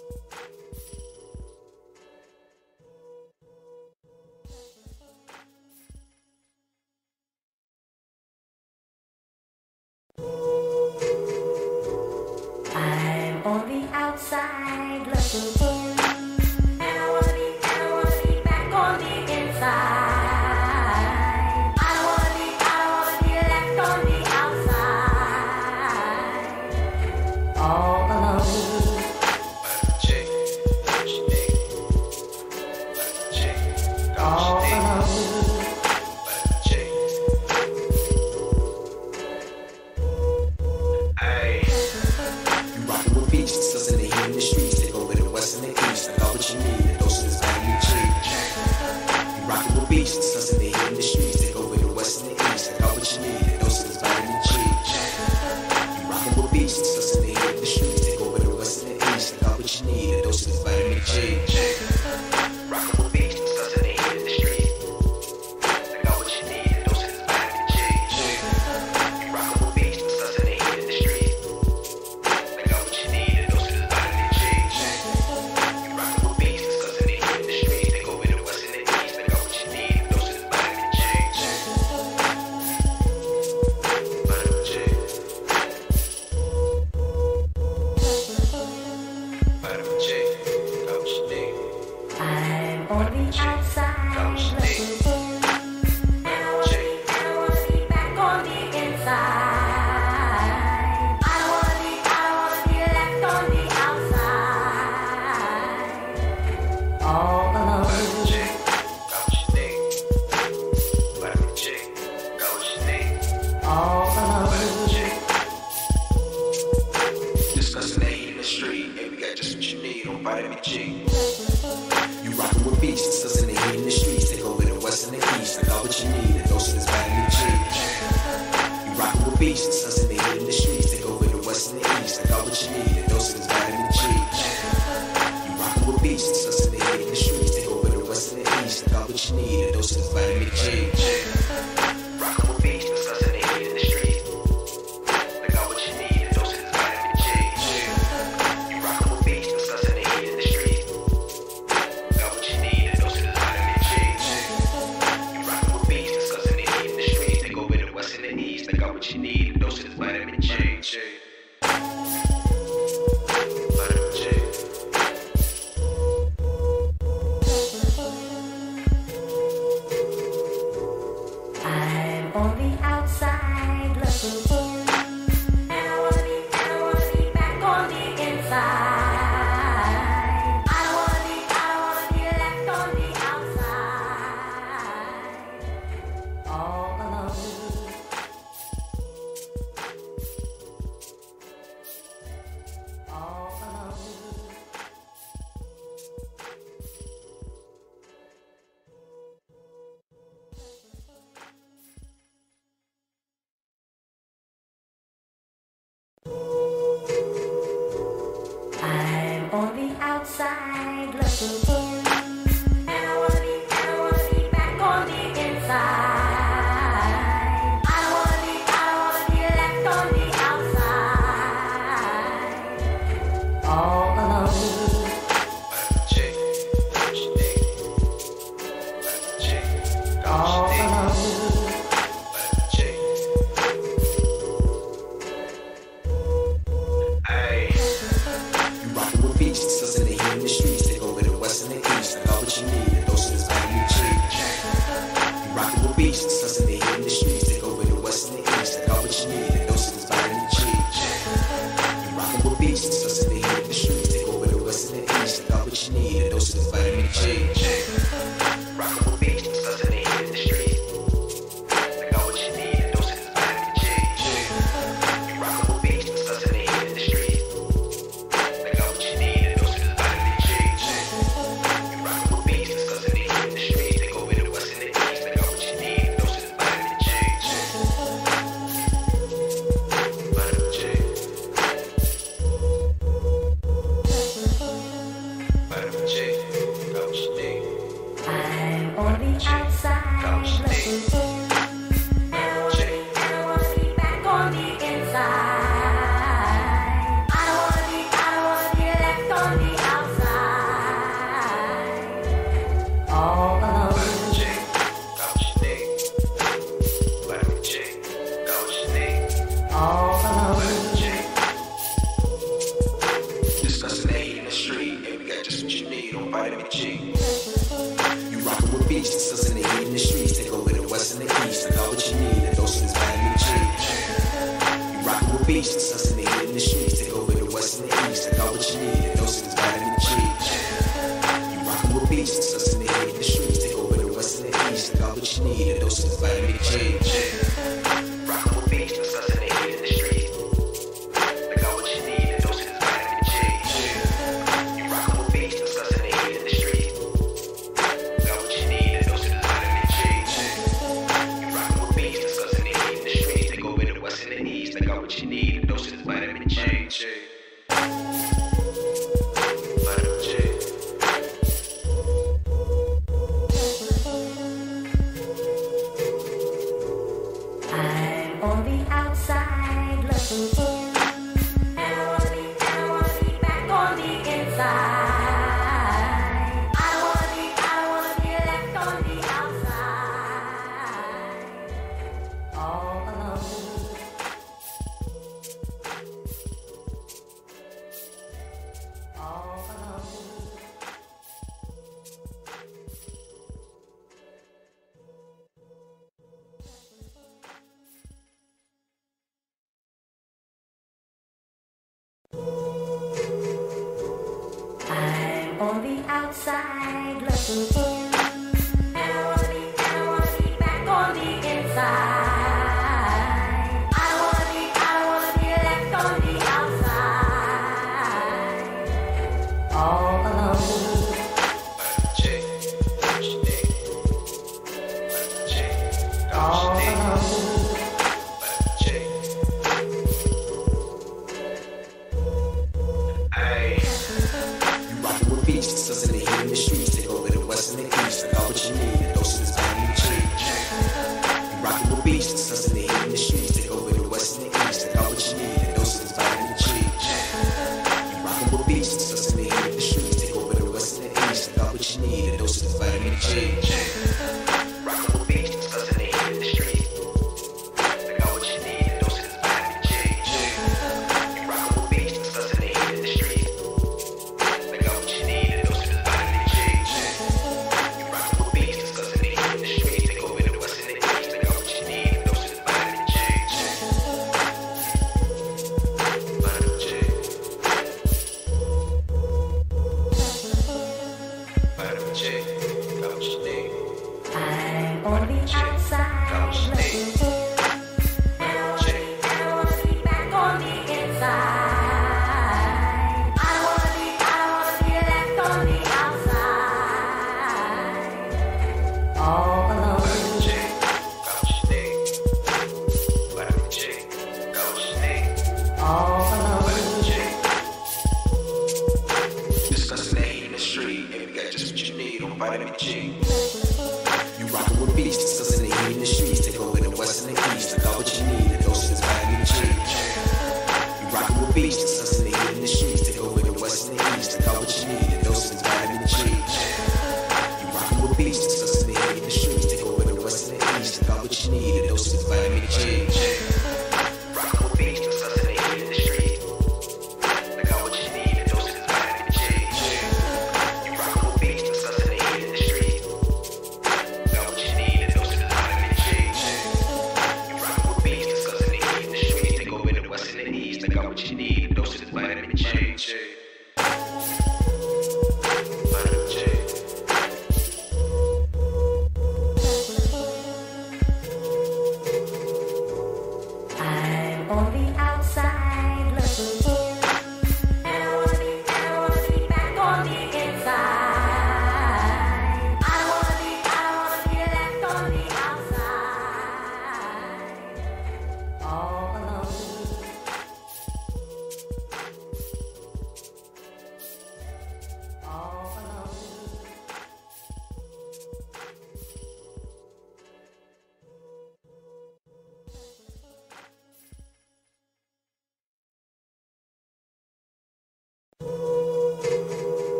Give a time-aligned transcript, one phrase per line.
[0.00, 0.21] on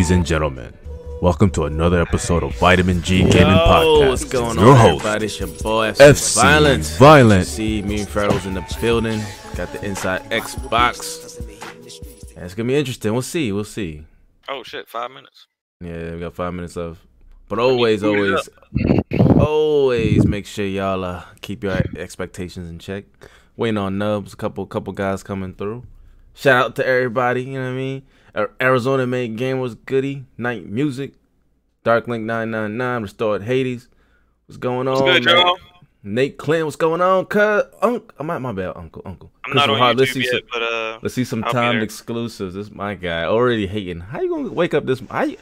[0.00, 0.72] Ladies and gentlemen,
[1.20, 4.08] welcome to another episode of Vitamin G Gaming Podcast.
[4.08, 5.26] what's going Your on, host, everybody?
[5.26, 6.84] It's your boy FC, FC Violent.
[6.98, 7.46] Violent.
[7.46, 9.20] See, me and Ferro's in the building.
[9.56, 11.38] Got the inside Xbox.
[12.34, 13.12] Yeah, it's gonna be interesting.
[13.12, 13.52] We'll see.
[13.52, 14.06] We'll see.
[14.48, 15.46] Oh shit, five minutes.
[15.82, 17.02] Yeah, we got five minutes left.
[17.50, 18.48] But always, always,
[19.38, 23.04] always make sure y'all uh, keep your expectations in check.
[23.54, 25.84] Waiting on Nubs, a couple, couple guys coming through.
[26.32, 27.42] Shout out to everybody.
[27.42, 28.02] You know what I mean?
[28.34, 30.24] Ar- Arizona made game was goody.
[30.38, 31.14] Night music.
[31.84, 33.88] Darklink nine nine nine restored Hades.
[34.46, 35.02] What's going on?
[35.02, 35.58] What's good, y'all?
[36.02, 37.26] Nate Clint, what's going on?
[37.26, 39.30] Cuz, unc, I'm my, my bad, uncle, uncle.
[39.44, 41.82] I'm not on YouTube let's see yet, some- but uh, Let's see some I'll timed
[41.82, 42.54] exclusives.
[42.54, 44.00] This my guy already hating.
[44.00, 45.02] How you gonna wake up this?
[45.10, 45.36] I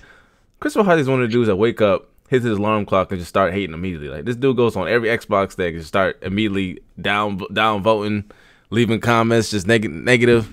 [0.61, 3.29] Christopher Hardy's one of the dudes that wake up, hits his alarm clock, and just
[3.29, 4.09] start hating immediately.
[4.09, 8.29] Like this dude goes on every Xbox deck and just start immediately down down voting,
[8.71, 10.49] leaving comments just neg- negative.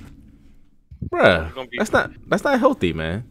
[1.10, 3.24] Bruh, that's not that's not healthy, man.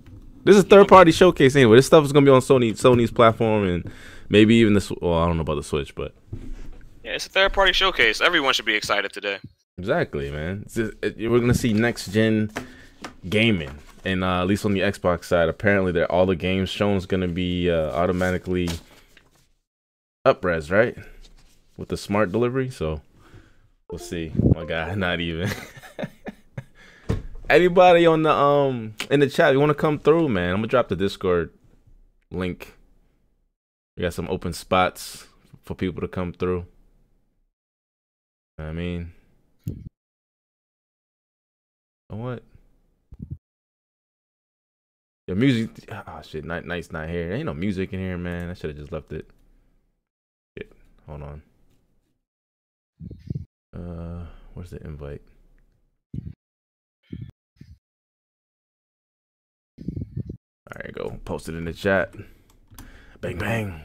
[0.44, 1.76] This is third party showcase anyway.
[1.76, 3.90] This stuff is gonna be on Sony Sony's platform and
[4.28, 6.14] maybe even the Sw- well, I don't know about the Switch, but
[7.02, 8.20] yeah, it's a third party showcase.
[8.20, 9.38] Everyone should be excited today.
[9.78, 10.64] Exactly, man.
[10.72, 12.50] Just- we're gonna see next gen
[13.28, 13.70] gaming,
[14.04, 17.06] and uh, at least on the Xbox side, apparently, that all the games shown is
[17.06, 18.68] gonna be uh, automatically
[20.26, 20.96] upres, right?
[21.76, 22.70] With the smart delivery.
[22.70, 23.00] So
[23.90, 24.32] we'll see.
[24.54, 25.50] My guy, not even.
[27.48, 30.50] Anybody on the um in the chat, you want to come through, man?
[30.50, 31.50] I'm gonna drop the Discord
[32.30, 32.74] link.
[33.96, 35.26] We got some open spots
[35.62, 36.66] for people to come through.
[38.58, 39.12] I mean,
[42.08, 42.42] what?
[45.26, 45.70] Your music.
[45.90, 46.44] Oh shit!
[46.46, 47.32] Night, night's not here.
[47.32, 48.50] Ain't no music in here, man.
[48.50, 49.28] I should have just left it.
[50.56, 50.72] Shit.
[51.06, 51.42] Hold on.
[53.76, 55.22] Uh, where's the invite?
[60.84, 61.16] There you go.
[61.24, 62.14] Post it in the chat.
[63.22, 63.80] Bang, bang.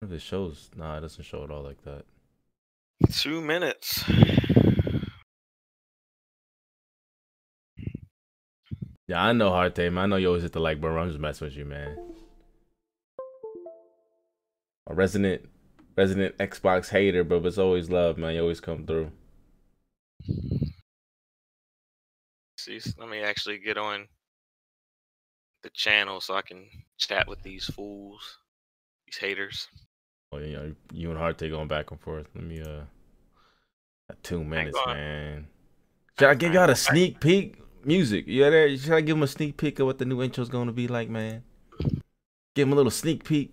[0.00, 2.04] If it shows, nah, it doesn't show at all like that.
[3.12, 4.04] Two minutes.
[9.06, 9.98] Yeah, I know, Hard Time.
[9.98, 11.98] I know you always hit the like but I'm just messing with you, man.
[14.86, 15.48] A resident,
[15.96, 18.34] resident Xbox hater, but it's always love, man.
[18.34, 19.10] You always come through.
[22.58, 24.06] See, let me actually get on
[25.62, 26.64] the channel so I can
[26.98, 28.38] chat with these fools,
[29.06, 29.68] these haters.
[30.32, 32.26] Oh, you you and Harte going back and forth.
[32.34, 32.82] Let me uh,
[34.08, 35.46] got two minutes, man.
[36.18, 37.56] Should I give y'all a sneak peek?
[37.84, 38.76] Music, you there?
[38.76, 41.08] Should I give them a sneak peek of what the new intro's gonna be like,
[41.08, 41.42] man?
[42.54, 43.52] Give them a little sneak peek.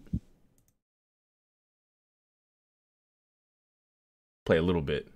[4.51, 5.07] Play a little bit.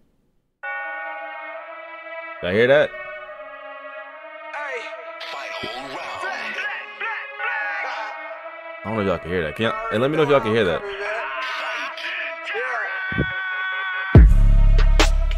[2.42, 2.90] Did I hear that?
[8.80, 9.58] I don't know if y'all can hear that.
[9.58, 10.82] Can y'all, and let me know if y'all can hear that.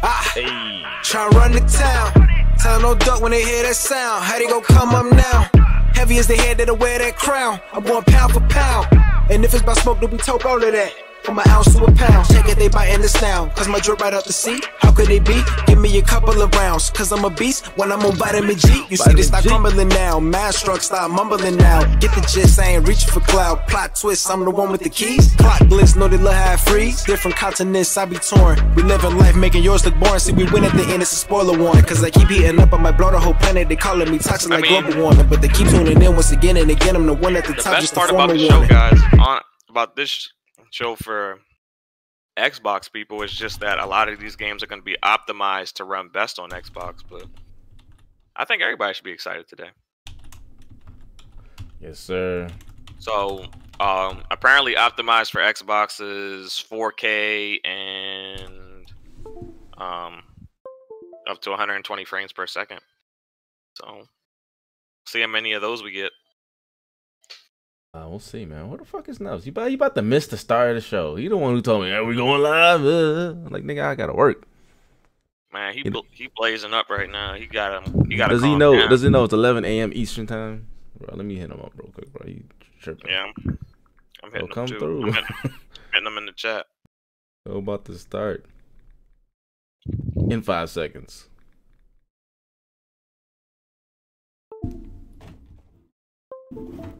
[0.04, 0.32] Ah.
[0.32, 0.82] Hey.
[1.02, 2.12] Try run the town.
[2.60, 4.22] Tell no duck when they hear that sound.
[4.22, 5.50] How they gon' come up now?
[5.94, 7.58] Heavy as the head that'll wear that crown.
[7.72, 8.86] I'm going pound for pound.
[9.28, 10.92] And if it's about smoke, then we talk all of that.
[11.24, 12.26] From an ounce to a pound.
[12.28, 13.48] Check it, they biting this now.
[13.50, 14.66] Cause my drip right up the seat.
[14.78, 15.42] How could they be?
[15.66, 16.88] Give me a couple of rounds.
[16.90, 18.84] Cause I'm a beast when I'm on vitamin G.
[18.88, 20.18] You see, they start Vitamin crumbling now.
[20.20, 21.84] Mad struck, stop mumbling now.
[21.96, 23.66] Get the gist, I ain't reaching for cloud.
[23.68, 25.34] Plot twist, I'm the one with the keys.
[25.36, 27.04] Clock bliss, know they love how I freeze.
[27.04, 28.56] Different continents, I be torn.
[28.74, 30.20] We living life, making yours look boring.
[30.20, 31.84] See, we win at the end, it's a spoiler warning.
[31.84, 33.68] Cause I keep heating up, I might blow the whole planet.
[33.68, 35.28] They calling me toxic I like mean- global warming.
[35.28, 36.96] But they keep tuning in once again and again.
[36.96, 38.54] I'm the one at the, The top, best just part a about formal the show,
[38.54, 38.70] warning.
[38.70, 40.32] guys, on about this
[40.70, 41.40] show for
[42.38, 45.74] Xbox people is just that a lot of these games are going to be optimized
[45.74, 47.02] to run best on Xbox.
[47.08, 47.26] But
[48.36, 49.70] I think everybody should be excited today.
[51.80, 52.48] Yes, sir.
[52.98, 53.46] So
[53.80, 58.92] um, apparently optimized for Xbox is 4K and
[59.76, 60.22] um,
[61.28, 62.80] up to 120 frames per second.
[63.74, 64.08] So
[65.06, 66.10] see how many of those we get.
[67.98, 68.70] Uh, we'll see, man.
[68.70, 69.44] What the fuck is Nubs?
[69.44, 71.16] You about, you about to miss the start of the show.
[71.16, 73.94] You the one who told me, "Are we going live?" Uh, I'm like, nigga, I
[73.94, 74.46] gotta work.
[75.52, 75.82] Man, he
[76.12, 77.34] he blazing up right now.
[77.34, 78.08] He got him.
[78.08, 78.28] He got.
[78.28, 78.86] Does he know?
[78.88, 79.92] Does he know it's 11 a.m.
[79.94, 80.68] Eastern time?
[80.98, 82.26] Bro, let me hit him up real quick, bro.
[82.28, 82.44] You
[82.80, 83.10] tripping?
[83.10, 83.58] Yeah, I'm,
[84.22, 84.78] I'm hitting come him too.
[84.78, 85.06] through.
[85.06, 85.26] I'm hitting,
[85.92, 86.66] hitting him in the chat.
[87.46, 88.46] So about to start
[90.30, 91.28] in five seconds.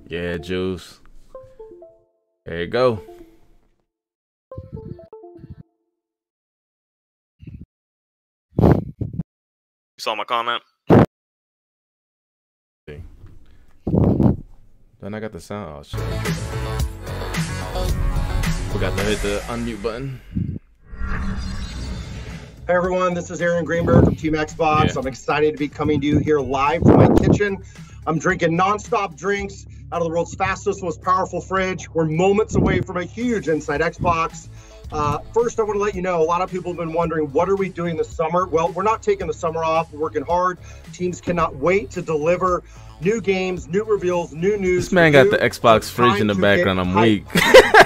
[0.08, 1.00] Yeah, Juice.
[2.46, 3.02] There you go.
[8.58, 10.62] You saw my comment.
[15.00, 15.76] Then I got the sound.
[15.78, 16.00] Oh shit.
[18.72, 20.20] Forgot to hit the unmute button.
[22.68, 24.88] Hey everyone, this is Aaron Greenberg from Team Xbox.
[24.88, 25.00] Yeah.
[25.00, 27.64] I'm excited to be coming to you here live from my kitchen.
[28.06, 31.88] I'm drinking nonstop drinks out of the world's fastest, most powerful fridge.
[31.88, 34.50] We're moments away from a huge Inside Xbox.
[34.92, 37.32] Uh, first, I want to let you know a lot of people have been wondering
[37.32, 38.46] what are we doing this summer?
[38.46, 39.90] Well, we're not taking the summer off.
[39.90, 40.58] We're working hard.
[40.92, 42.62] Teams cannot wait to deliver
[43.00, 44.84] new games, new reveals, new news.
[44.84, 46.80] This man got the Xbox fridge in the background.
[46.80, 47.24] I'm weak.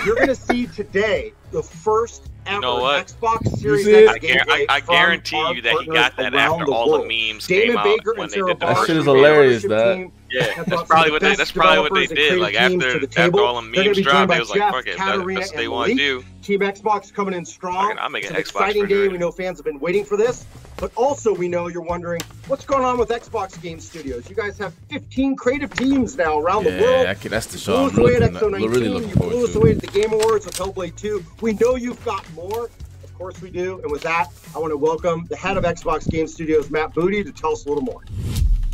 [0.04, 3.06] You're going to see today the first ever know what?
[3.06, 4.08] Xbox Series see it?
[4.08, 6.90] X I, gar- I, I guarantee you that he got that around after the all
[6.90, 7.08] world.
[7.10, 9.96] the memes Damon came out when they did the That shit is hilarious, leadership dog.
[9.96, 11.34] team, Yeah, that's probably what they.
[11.36, 12.38] That's probably what they did.
[12.40, 15.18] Like after the after all the memes dropped, by they was like, "Fuck it, that's
[15.50, 17.96] what they want to do." Team Xbox coming in strong.
[17.98, 19.08] I'll make it's an an Xbox exciting day.
[19.08, 20.44] We know fans have been waiting for this.
[20.78, 24.28] But also, we know you're wondering what's going on with Xbox Game Studios.
[24.28, 27.04] You guys have 15 creative teams now around the world.
[27.06, 28.70] Yeah, that's the You show blew I'm us away at looking- XO19.
[28.74, 31.24] really you blew us away at the Game Awards with Hellblade 2.
[31.40, 32.68] We know you've got more.
[33.04, 33.78] Of course we do.
[33.84, 34.26] And with that,
[34.56, 37.64] I want to welcome the head of Xbox Game Studios, Matt Booty, to tell us
[37.66, 38.00] a little more.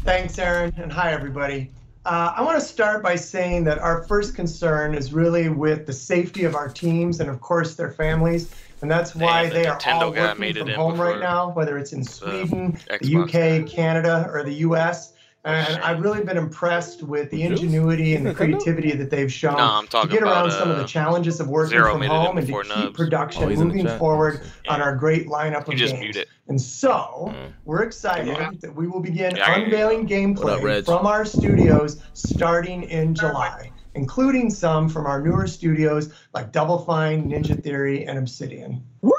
[0.04, 1.70] Thanks, Aaron, and hi, everybody.
[2.09, 5.92] Uh, I want to start by saying that our first concern is really with the
[5.92, 8.51] safety of our teams and, of course, their families.
[8.81, 10.75] And that's why Damn, the they are Nintendo all guy working made it from in
[10.75, 13.68] home right now, whether it's in Sweden, the Xbox UK.
[13.68, 15.12] Canada, or the US.
[15.44, 19.64] And I've really been impressed with the ingenuity and the creativity that they've shown No,
[19.64, 22.07] I'm to talking get around about, some of the uh, challenges of working from made
[22.07, 22.97] it in home and to before keep Nubs.
[22.97, 23.99] production Oh, he's in the moving chat.
[23.99, 26.16] forward on our great lineup You of just games.
[26.49, 26.51] Mute it.
[26.51, 27.53] And so Mm.
[27.65, 28.51] we're excited Yeah.
[28.61, 29.65] that we will begin Yeah, I hear you.
[29.65, 36.11] unveiling gameplay up, from our studios starting in July, including some from our newer studios
[36.35, 38.83] like Double Fine, Ninja Theory, and Obsidian.
[39.03, 39.13] Woo!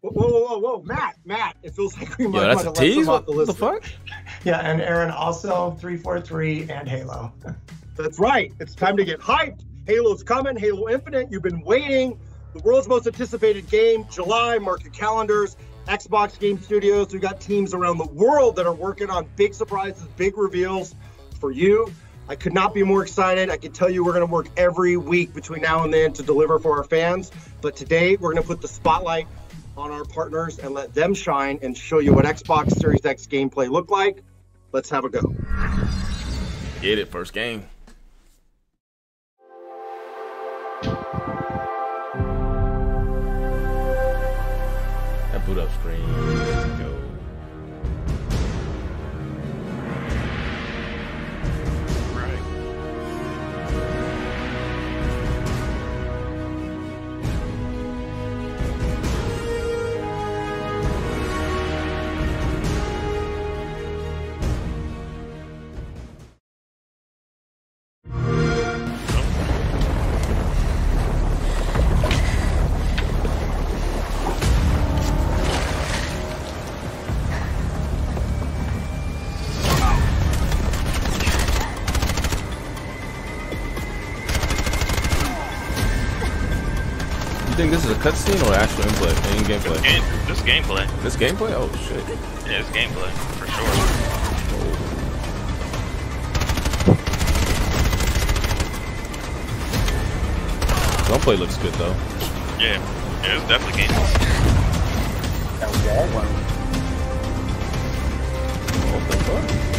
[0.00, 0.82] Whoa, whoa, whoa, whoa, whoa.
[0.84, 3.06] Matt, Matt, it feels like we might Yo, that's want a to let tease.
[3.06, 3.58] them off What the the list.
[3.58, 3.84] fuck?
[4.44, 7.32] Yeah, and Aaron also 343 and Halo.
[7.96, 8.52] That's right.
[8.58, 9.60] It's time to get hyped.
[9.86, 10.56] Halo's coming.
[10.56, 11.30] Halo Infinite.
[11.30, 12.18] You've been waiting.
[12.54, 15.56] The world's most anticipated game, July, mark your calendars.
[15.86, 20.02] Xbox Game Studios, we've got teams around the world that are working on big surprises,
[20.16, 20.94] big reveals
[21.40, 21.92] for you.
[22.28, 23.50] I could not be more excited.
[23.50, 26.22] I can tell you we're going to work every week between now and then to
[26.22, 27.32] deliver for our fans.
[27.60, 29.26] But today we're going to put the spotlight
[29.76, 33.68] on our partners and let them shine and show you what Xbox Series X gameplay
[33.68, 34.22] look like.
[34.70, 35.34] Let's have a go.
[36.80, 37.66] Get it, first game.
[87.72, 89.08] This is a cutscene or actual inplay,
[89.38, 89.82] in gameplay?
[89.82, 90.86] Game, this gameplay.
[91.02, 91.52] This gameplay?
[91.54, 92.06] Oh shit.
[92.46, 93.64] Yeah, it's gameplay for sure.
[101.06, 101.08] Oh.
[101.08, 101.96] Gunplay looks good though.
[102.60, 102.78] Yeah,
[103.22, 104.06] yeah, it's definitely gameplay.
[108.92, 109.71] What the fuck?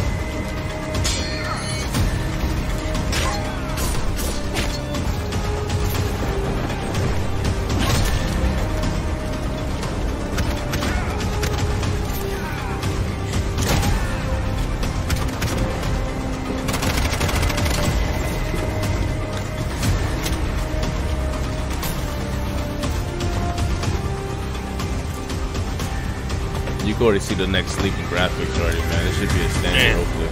[27.04, 29.08] Already see the next sleeping graphics already, man.
[29.08, 29.96] It should be a standard, Yeah.
[29.96, 30.30] hopefully.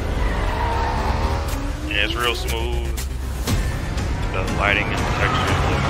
[1.95, 2.87] Yeah, it's real smooth.
[4.31, 5.81] The lighting and the textures look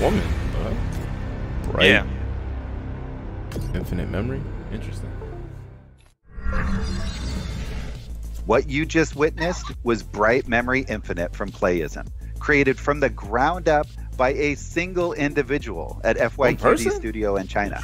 [0.00, 0.22] woman.
[1.72, 1.86] Right.
[1.86, 2.06] Yeah.
[3.74, 4.40] Infinite memory.
[4.72, 5.10] Interesting.
[8.46, 12.06] What you just witnessed was Bright Memory Infinite from Playism,
[12.38, 16.92] created from the ground up by a single individual at FYQD?
[16.92, 17.80] Studio in China.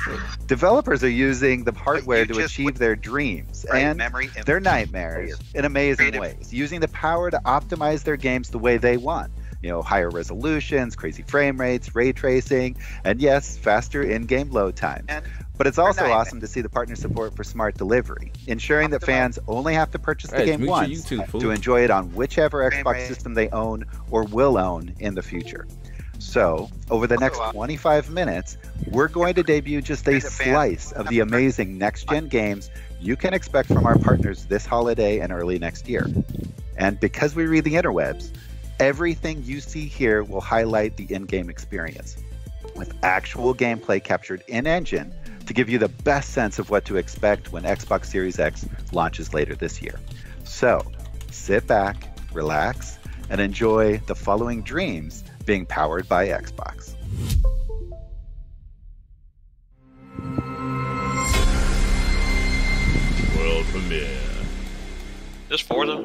[0.46, 4.00] Developers are using the hardware to achieve their dreams and
[4.46, 6.20] their nightmares in amazing Creative.
[6.20, 9.32] ways, using the power to optimize their games the way they want.
[9.62, 15.06] You know, higher resolutions, crazy frame rates, ray tracing, and yes, faster in-game load time.
[15.08, 15.24] And
[15.62, 19.38] But it's also awesome to see the partner support for smart delivery, ensuring that fans
[19.46, 23.06] only have to purchase the Hey, game once YouTube, to enjoy it on whichever Xbox
[23.06, 25.68] system they own or will own in the future.
[26.18, 30.30] So, over the next uh, 25 minutes, we're going to debut just a As a
[30.32, 32.68] fan, slice of the amazing next gen games
[33.00, 36.08] you can expect from our partners this holiday and early next year.
[36.76, 38.32] And because we read the interwebs,
[38.80, 42.16] everything you see here will highlight the in game experience.
[42.74, 45.14] With actual gameplay captured in engine
[45.46, 49.34] to give you the best sense of what to expect when Xbox Series X launches
[49.34, 49.98] later this year.
[50.44, 50.82] So,
[51.30, 52.98] sit back, relax,
[53.30, 56.94] and enjoy the following dreams being powered by Xbox.
[63.36, 64.08] World premiere.
[65.48, 65.98] This Forza?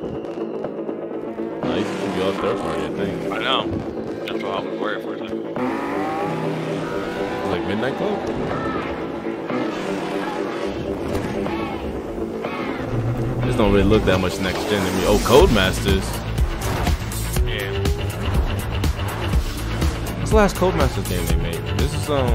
[1.63, 1.85] Nice.
[2.01, 3.31] Should be all third party, I think.
[3.31, 3.67] I know.
[4.25, 5.15] That's what I was worried for.
[5.15, 5.53] a second.
[7.51, 8.76] Like Midnight Club?
[13.47, 15.03] This don't really look that much next gen to me.
[15.07, 16.03] Oh, Codemasters.
[17.47, 17.71] Yeah.
[20.19, 21.63] What's the last Codemasters game they made?
[21.79, 22.27] This is um.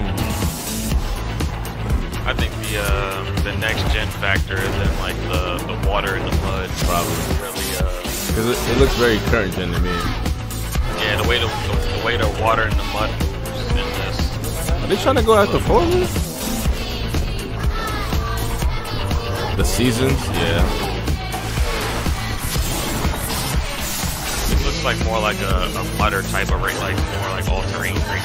[2.25, 6.25] I think the uh, the next gen factor is in like the, the water and
[6.27, 6.71] the mud.
[6.89, 7.13] Probably.
[7.45, 7.93] Really, uh,
[8.29, 9.91] Because it, it looks very current gen to me.
[10.97, 14.71] yeah, the way the, the, the way the water and the mud moves in this.
[14.71, 16.09] Are they trying to go after Forza?
[19.59, 20.19] The seasons?
[20.31, 20.92] Yeah.
[24.83, 27.95] Looks like more like a, a mudder type of race, like more like all terrain
[27.95, 28.23] racing.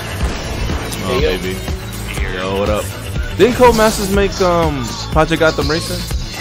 [1.06, 1.54] Oh, maybe.
[2.20, 2.34] Here.
[2.34, 2.84] Yo, what up?
[3.38, 6.00] Didn't Codemasters make um Project Gotham Racing?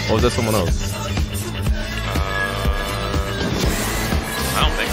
[0.09, 0.93] Or was that someone else?
[0.93, 1.03] Uh,
[4.55, 4.91] I don't think.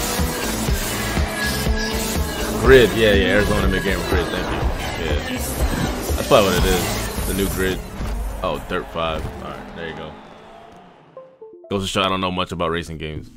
[2.50, 2.60] so.
[2.60, 4.58] Grid, yeah, yeah, Arizona mid game grid, thank you.
[5.06, 5.38] Yeah.
[6.16, 7.26] That's probably what it is.
[7.28, 7.78] The new grid.
[8.42, 9.24] Oh, Dirt Five.
[9.42, 10.12] All right, there you go.
[11.70, 13.30] Goes to show I don't know much about racing games.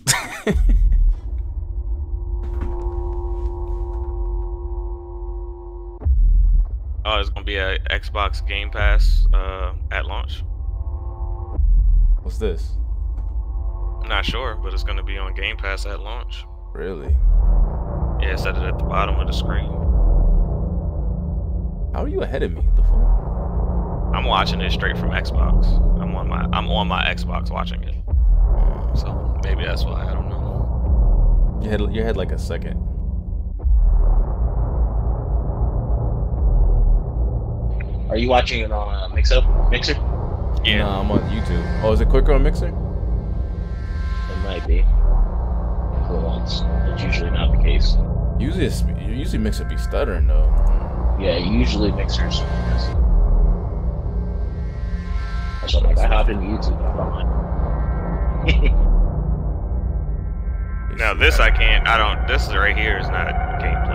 [7.10, 10.44] Oh, it's gonna be a Xbox Game Pass uh, at launch.
[12.22, 12.74] What's this?
[14.02, 16.44] I'm not sure, but it's gonna be on Game Pass at launch.
[16.74, 17.16] Really?
[18.20, 19.72] Yeah, it said it at the bottom of the screen.
[21.94, 22.60] How are you ahead of me?
[22.60, 24.14] What the fuck?
[24.14, 25.66] I'm watching it straight from Xbox.
[26.02, 27.96] I'm on my I'm on my Xbox watching it.
[28.98, 31.62] So maybe that's why I don't know.
[31.64, 32.84] You had you had like a second.
[38.10, 39.42] Are you watching it on uh, Mixer?
[39.70, 39.94] Mixer?
[40.64, 40.80] Yeah.
[40.80, 41.84] Nah, I'm on YouTube.
[41.84, 42.68] Oh, is it quicker on Mixer?
[42.68, 42.74] It
[44.44, 44.82] might be.
[46.08, 47.98] For once, it's usually not the case.
[48.40, 50.48] Usually, it's, usually Mixer be stuttering though.
[51.20, 52.38] Yeah, usually Mixers.
[55.68, 56.80] So like, I hop into YouTube.
[56.82, 57.28] I'm fine.
[60.98, 61.88] Now this I can't.
[61.88, 62.28] I don't.
[62.28, 63.28] This right here is not
[63.62, 63.87] gameplay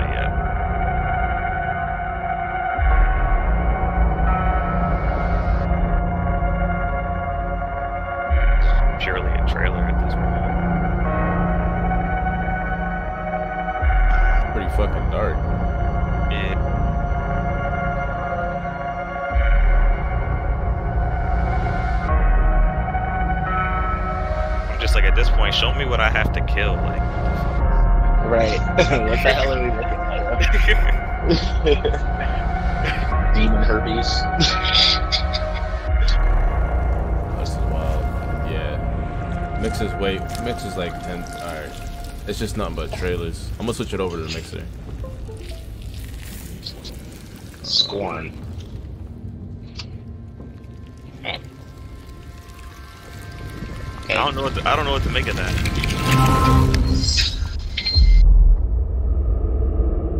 [15.13, 15.37] dark.
[16.33, 16.59] Yeah.
[24.71, 26.75] I'm just like at this point, show me what I have to kill.
[26.75, 27.01] Like,
[28.33, 28.59] Right.
[28.77, 30.13] what the hell are we looking at?
[33.35, 34.07] Demon herpes.
[37.39, 38.03] This is wild.
[38.51, 39.59] Yeah.
[39.61, 40.21] Mixer's wait.
[40.45, 41.23] Mixer's like 10.
[41.25, 41.71] Alright.
[42.27, 43.49] It's just nothing but trailers.
[43.53, 44.65] I'm gonna switch it over to the Mixer.
[47.93, 48.33] Scorn.
[51.25, 51.39] I
[54.09, 55.53] don't know what to, I don't know what to make of that.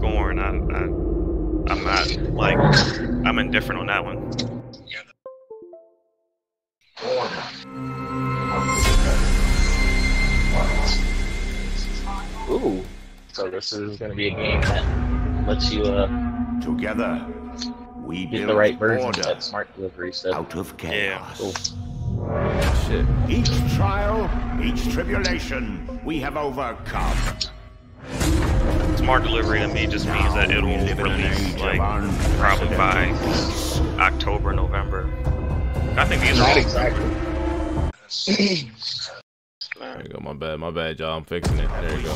[0.03, 0.53] Gorn, I, I,
[1.73, 2.59] I'm not like
[3.27, 4.19] I'm indifferent on that one.
[12.51, 12.85] Ooh.
[13.33, 16.33] So this is going to be a game that lets you uh,
[16.63, 17.27] Together,
[18.05, 20.35] we get build the right version order of that smart delivery stuff.
[20.35, 20.91] out of Yeah.
[20.91, 21.39] chaos.
[21.39, 21.55] Cool.
[22.87, 23.07] Shit.
[23.29, 24.31] Each trial,
[24.63, 27.17] each tribulation, we have overcome.
[28.97, 31.81] Smart delivery to me just means that it'll We live in an release like
[32.39, 33.11] probably by
[33.99, 35.09] October, November.
[35.97, 37.11] I think these are all exactly.
[39.79, 40.21] There you go.
[40.21, 40.61] My bad.
[40.61, 41.17] My bad, y'all.
[41.17, 41.69] I'm fixing it.
[41.81, 42.15] There you go.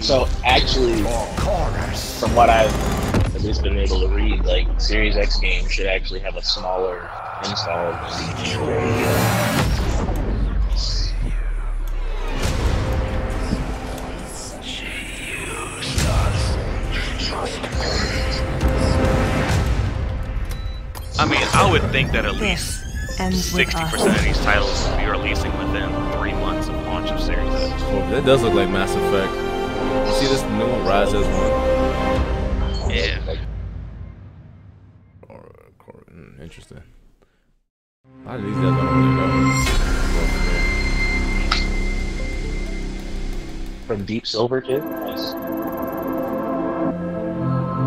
[0.00, 2.99] So actually, from what I've
[3.40, 7.08] at least been able to read, like Series X games should actually have a smaller
[7.42, 8.00] install than
[21.18, 23.90] I mean, I would think that at least This ends with sixty us.
[23.90, 27.82] percent of these titles will be releasing within three months of launch of Series X.
[27.86, 29.32] Oh, that does look like Mass Effect.
[29.32, 31.79] You see this new one, Rise as one?
[32.92, 33.36] Yeah.
[35.28, 35.38] Or,
[35.86, 36.02] or,
[36.42, 36.82] interesting.
[38.24, 39.30] A lot of these guys don't really know.
[43.86, 44.78] from Deep Silver too.
[44.80, 45.34] Nice.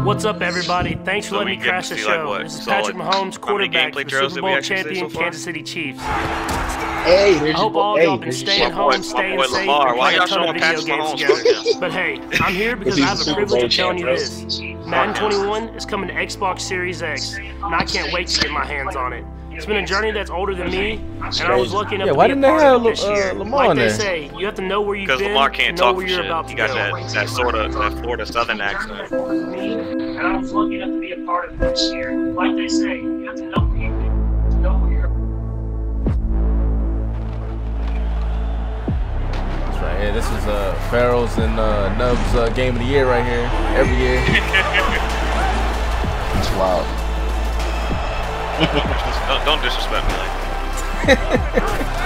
[0.05, 0.95] What's up, everybody?
[1.05, 2.37] Thanks for So letting me crash the see, like, show.
[2.43, 5.17] this is solid- Patrick Mahomes, how many quarterback for the Super Bowl champion so?
[5.19, 6.01] Kansas City Chiefs.
[6.01, 8.01] Hey, there's I hope all boy.
[8.03, 9.87] y'all hey, been there's your staying home, boy- my staying boy safe, Lamar.
[9.89, 11.79] and Why playing y'all a ton showing of video Patrick games Mahomes together.
[11.79, 14.05] But hey, I'm here because I have the a Super privilege Bowl of telling you
[14.05, 14.59] champ, this.
[14.93, 18.63] Madden 21 is coming to Xbox Series X, and I can't wait to get my
[18.63, 19.25] hands on it.
[19.51, 22.17] It's been a journey that's older than me, and I was lucky enough Yeah, to
[22.17, 23.33] why be a didn't they part have of it this uh, year.
[23.33, 23.89] Lamar like they there?
[23.99, 26.07] say, you have to know where you've Because been Lamar to can't know talk where
[26.07, 26.25] you're shit.
[26.25, 26.75] about He to got go.
[26.75, 29.11] that that sort of that Florida Southern accent.
[29.11, 32.11] me, and I was lucky enough to be a part of it this year.
[32.15, 33.61] Like they say, you have to know
[39.83, 40.11] right here.
[40.13, 43.49] This is uh Pharaoh's and uh, Nubs uh, game of the year right here.
[43.75, 44.23] Every year.
[46.43, 46.83] It's wild.
[49.23, 50.33] Don't, don't disrespect me like
[51.15, 52.03] that.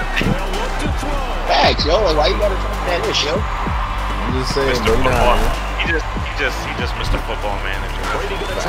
[1.49, 1.97] Facts, yo.
[2.05, 3.33] Like, why you gotta talk that ish, yo?
[3.33, 4.93] I'm just saying, Mr.
[4.93, 5.01] bro.
[5.01, 5.41] Football.
[5.41, 7.17] how He just, he just, he just Mr.
[7.25, 7.97] Football Manager.
[8.21, 8.61] it is.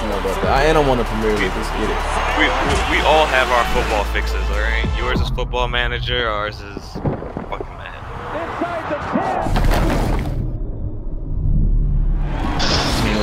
[0.00, 0.56] you know about that.
[0.56, 1.52] I ain't on the Premier League.
[1.52, 2.00] Let's get it.
[2.40, 4.88] We, we, we all have our football fixes, all right?
[4.96, 6.28] Yours is Football Manager.
[6.28, 6.96] Ours is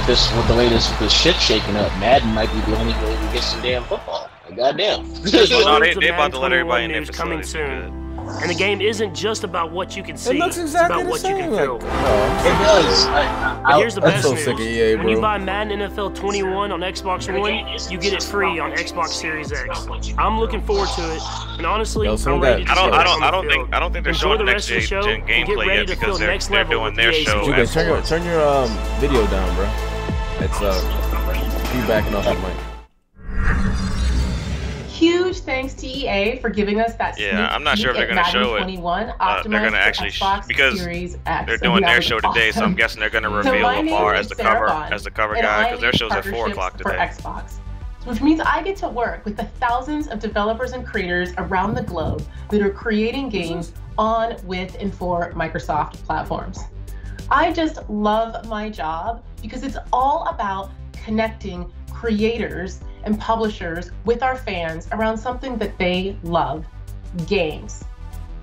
[0.07, 3.09] this, with the way this, this shit's shaking up, Madden might be the only way
[3.27, 4.29] we get some damn football.
[4.47, 5.05] Like, goddamn.
[5.23, 8.05] There's No, they- of they about to let everybody in their news coming soon.
[8.41, 10.37] And the game isn't just about what you can see.
[10.37, 11.75] looks it's about the what you same, can like, feel.
[11.77, 13.05] It does.
[13.05, 14.43] I, But I, here's the I'm best so news.
[14.43, 17.53] sick of EA, when you buy Madden NFL 21 on Xbox One,
[17.89, 19.87] you get it free on Xbox Series X.
[20.17, 21.21] I'm looking forward to it,
[21.57, 22.93] and honestly, I'm ready guy- to I don't.
[22.93, 23.23] I don't.
[23.23, 23.73] I don't think.
[23.73, 25.27] I don't think they're Enjoy showing the next rest of the gen, show gen and
[25.27, 27.65] get gameplay ready yet to because feel they're next they're level doing their show.
[27.65, 29.96] Turn your turn your um video down, bro.
[30.39, 30.73] It's uh
[31.73, 32.57] feedbacking off the mic.
[34.87, 38.07] Huge thanks to EA for giving us that Yeah, sneak I'm not sure if peek
[38.07, 38.59] they're at gonna Madden show it.
[38.59, 41.45] 21 Uh, they're gonna actually sh- Xbox because Series X.
[41.47, 44.27] they're doing their was show today, so I'm guessing they're gonna reveal my Lamar as
[44.29, 46.77] the Sarah cover Bond, as the cover guy because their show's at four partnerships o'clock
[46.77, 46.97] for today.
[46.97, 47.53] Xbox,
[48.05, 51.83] which means I get to work with the thousands of developers and creators around the
[51.83, 56.59] globe that are creating games on, with, and for Microsoft platforms.
[57.29, 64.37] I just love my job because it's all about connecting creators and publishers with our
[64.37, 66.65] fans around something that they love
[67.27, 67.83] games.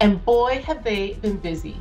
[0.01, 1.81] And boy, have they been busy.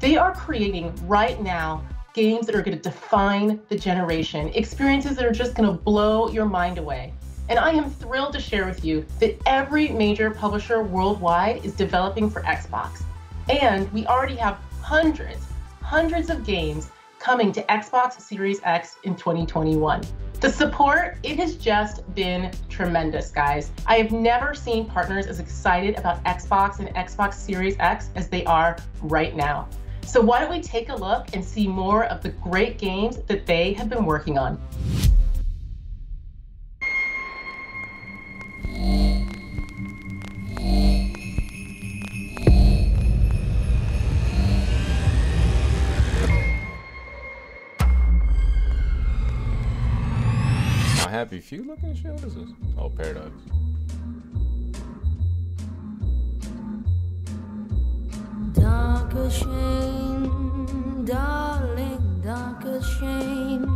[0.00, 5.24] They are creating right now games that are going to define the generation, experiences that
[5.24, 7.14] are just going to blow your mind away.
[7.48, 12.28] And I am thrilled to share with you that every major publisher worldwide is developing
[12.28, 13.04] for Xbox.
[13.48, 15.46] And we already have hundreds,
[15.86, 20.02] hundreds of games coming to Xbox Series X in 2021.
[20.40, 23.70] The support, it has just been tremendous, guys.
[23.86, 28.44] I have never seen partners as excited about Xbox and Xbox Series X as they
[28.46, 29.68] are right now.
[30.04, 33.46] So why don't we take a look and see more of the great games that
[33.46, 34.60] they have been working on.
[51.06, 52.10] My happy few looking shit.
[52.10, 52.50] What is this?
[52.76, 53.30] Oh, Paradox.
[58.52, 63.68] Darker shame, darling, darker shame.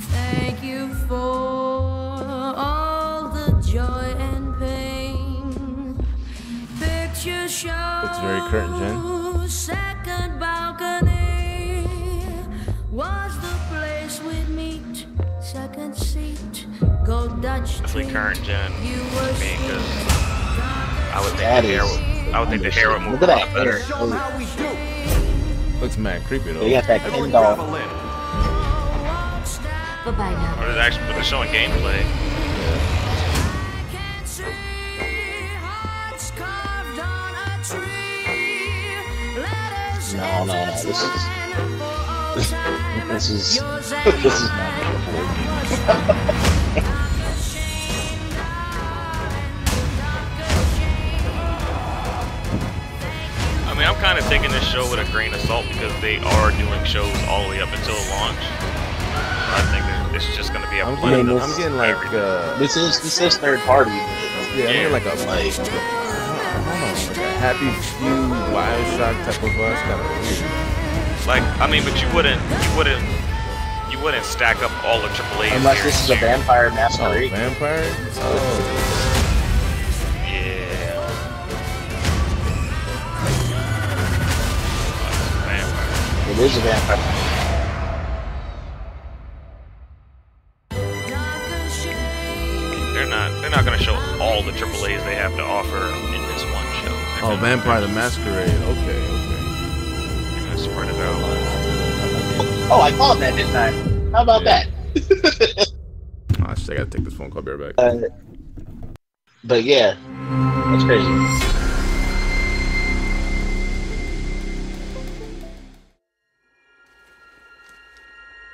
[0.00, 5.96] Thank you for all the joy and pain.
[6.78, 8.00] Picture show.
[8.02, 9.48] Looks very current gen.
[9.48, 11.86] Second balcony
[12.90, 13.59] was the place we'd meet.
[15.52, 16.66] Second seat,
[17.04, 17.80] go Dutch.
[17.80, 18.70] Definitely current gen.
[18.84, 19.82] You were Me, 'cause
[21.12, 21.84] I would think That the hair.
[21.84, 22.00] Would,
[22.34, 23.78] I would think the hair would move Look a at lot that better.
[23.80, 25.80] hair.
[25.80, 26.60] Looks mad creepy though.
[26.60, 27.56] They got that Ken doll.
[27.56, 27.64] Bye
[30.12, 30.62] bye now.
[30.62, 32.04] Or is actually, but they're showing gameplay.
[40.14, 40.66] No, no, no.
[40.72, 41.39] This is
[42.34, 43.60] this is
[44.04, 44.70] this is not
[53.66, 56.18] I mean, I'm kind of taking this show with a grain of salt because they
[56.18, 58.40] are doing shows all the way up until launch.
[59.52, 62.58] I think that it's just going to be a I'm getting, I'm getting like uh,
[62.58, 63.90] This is this is third party.
[63.90, 65.64] yeah, I'm getting like a like, I
[66.54, 68.16] don't know, like a Happy Few
[68.54, 69.72] Bioshock type of vibe.
[69.72, 70.06] It's kind of
[70.40, 70.69] weird.
[71.30, 71.42] Like.
[71.60, 73.02] I mean, but you wouldn't, you wouldn't,
[73.90, 75.56] you wouldn't stack up all the AAA.
[75.56, 76.20] Unless this is a series.
[76.20, 77.30] vampire Oh, masquerade.
[77.30, 77.84] vampire?
[78.18, 78.96] Oh,
[80.26, 81.06] Yeah.
[85.46, 86.32] Vampire.
[86.32, 87.26] It is a vampire.
[92.92, 95.78] They're not, they're not going to show all the AAA's they have to offer
[96.14, 96.92] in this one show.
[97.22, 98.50] Oh, they're oh, Vampire the Masquerade.
[98.50, 99.09] Okay,
[102.72, 103.70] Oh, I called that, didn't I?
[104.12, 104.64] How about Yeah.
[104.94, 105.68] that?
[106.40, 107.42] Oh, shit, I gotta take this phone call.
[107.42, 107.84] Be right back.
[107.84, 108.02] Uh,
[109.42, 109.96] but yeah,
[110.70, 111.08] that's crazy.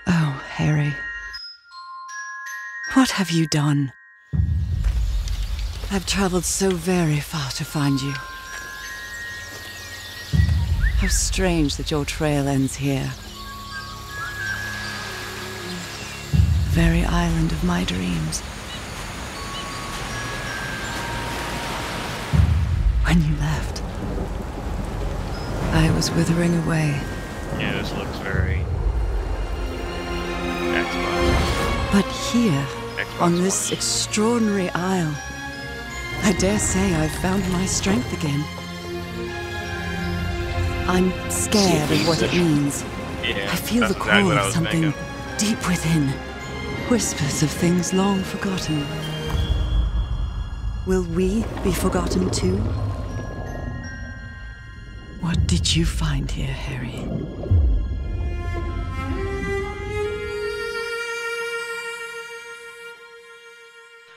[0.06, 0.94] Oh, Harry.
[2.94, 3.92] What have you done?
[5.90, 8.12] I've traveled so very far to find you.
[10.98, 13.10] How strange that your trail ends here.
[16.76, 18.42] Very island of my dreams.
[23.06, 23.82] When you left,
[25.72, 26.88] I was withering away.
[27.58, 28.58] Yeah, this looks very
[30.84, 31.92] Xbox.
[31.92, 32.66] But here,
[32.98, 35.14] Xbox on this extraordinary isle,
[36.24, 38.44] I dare say I've found my strength again.
[40.86, 42.84] I'm scared of what it means.
[43.24, 45.38] Yeah, I feel the exactly call of something thinking.
[45.38, 46.12] deep within.
[46.88, 48.86] Whispers of things long forgotten.
[50.86, 52.58] Will we be forgotten too?
[55.20, 57.02] What did you find here, Harry?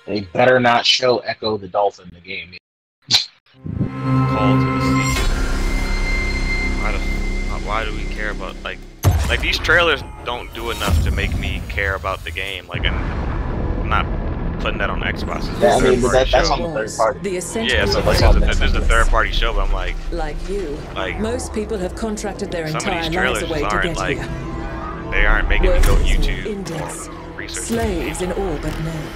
[0.06, 2.56] They better not show Ecco the Dolphin in the game.
[4.30, 5.22] Call to the sea.
[6.80, 7.00] Why, the,
[7.66, 8.78] why do we care about like
[9.30, 12.68] like these trailers don't do enough to make me care about the game.
[12.68, 15.50] Like and I'm not putting that on Xbox.
[15.50, 16.54] It's Yeah, I mean, but third-party that, that's show.
[16.54, 17.20] on the third party.
[17.22, 19.54] The essential Yeah, so So like that's on it's a, it's a third party show,
[19.54, 23.66] but I'm like Like you, Like, most people have contracted their entire lives away to
[23.66, 25.12] aren't get like here.
[25.12, 27.64] they aren't making me go Workers, YouTube Indents, or research.
[27.66, 29.08] slaves in all but name.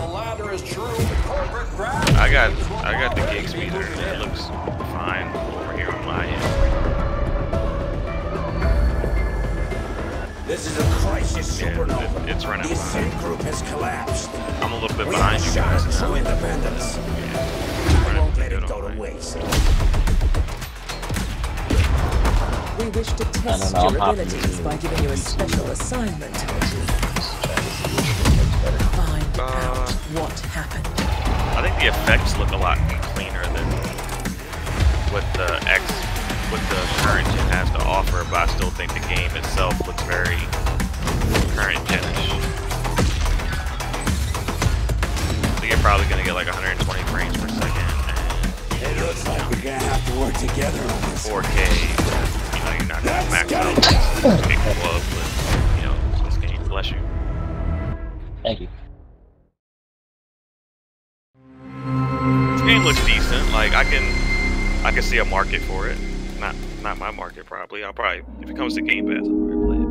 [0.00, 2.16] Research quality is terrible.
[2.16, 2.50] I got
[2.84, 6.42] I got the gig speeder and it looks fine over here on my end.
[10.46, 12.24] This is a crisis Yeah, supernova.
[12.28, 13.04] it, it's running The fine.
[13.04, 14.30] Ascent group has collapsed.
[14.62, 15.82] I'm a little bit We behind have you guys.
[15.82, 16.98] shattered true independence.
[18.08, 19.36] I won't let it go to waste.
[22.78, 26.34] We wish to test your abilities by giving you a special assignment.
[29.40, 30.86] Find Uh, out what happened.
[31.56, 32.76] I think the effects look a lot
[33.14, 33.66] cleaner than
[35.12, 35.80] what the X
[36.50, 40.02] what the current gen has to offer, but I still think the game itself looks
[40.02, 40.36] very
[41.56, 42.26] current genish.
[45.58, 47.88] So you're probably gonna get like 120 frames per second
[48.82, 51.28] It looks like we're gonna have to work together on this.
[51.28, 51.58] 4K.
[51.64, 53.76] You know, you're not gonna max out
[54.44, 55.30] capable of with
[55.80, 55.96] you know
[56.28, 56.60] this game.
[56.68, 56.98] Bless you.
[58.42, 58.68] Thank you.
[62.60, 63.50] This game looks decent.
[63.52, 64.02] Like I can,
[64.84, 65.96] I can see a market for it.
[66.38, 67.82] Not, not my market probably.
[67.82, 69.88] I'll probably, if it comes to Game Pass, I'll probably play it.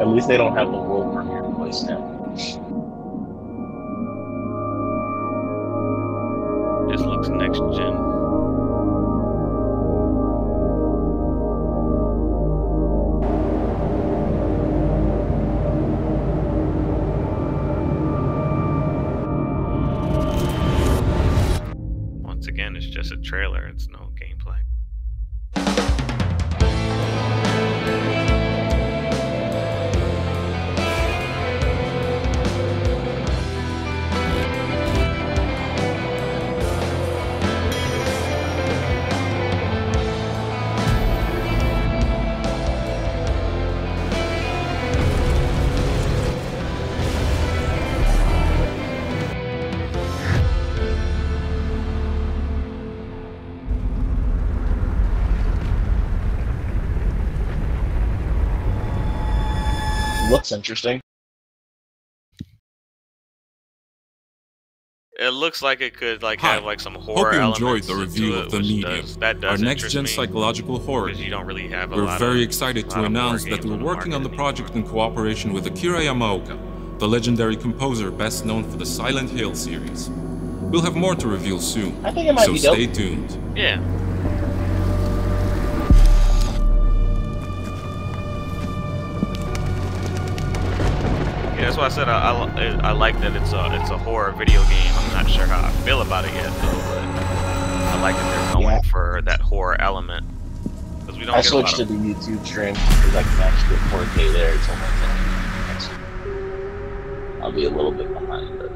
[0.00, 2.00] At least they don't have the world premiere place now.
[6.90, 8.09] This looks next gen.
[23.30, 23.68] trailer.
[23.68, 24.58] It's no gameplay.
[60.50, 61.00] Looks interesting.
[65.18, 66.54] It looks like it could like Hi.
[66.54, 69.16] have like some Hope horror you elements enjoyed the review it, of The Medium, does-
[69.18, 72.18] that our next gen me, psychological horror because you don't really have a We're lot
[72.18, 74.36] very of- excited lot to announce that we're working on the market
[74.66, 76.58] project in cooperation with Akira Yamaoka,
[76.98, 80.08] the legendary composer best known for the Silent Hill series.
[80.10, 82.74] We'll have more to reveal soon, I think it might so be dope.
[82.74, 83.56] stay tuned.
[83.56, 83.78] Yeah.
[91.70, 92.32] That's why I said I,
[92.82, 94.92] I, I like that it's a it's a horror video game.
[94.92, 98.54] I'm not sure how I feel about it yet though, but I like that they're
[98.54, 98.90] going Yeah.
[98.90, 100.26] for that horror element
[100.98, 103.40] because we don't I get a lot switched to the YouTube stream because I can
[103.40, 104.52] actually get 4K there.
[104.52, 104.82] It's only
[107.38, 108.72] 10 I'll be a little bit behind, but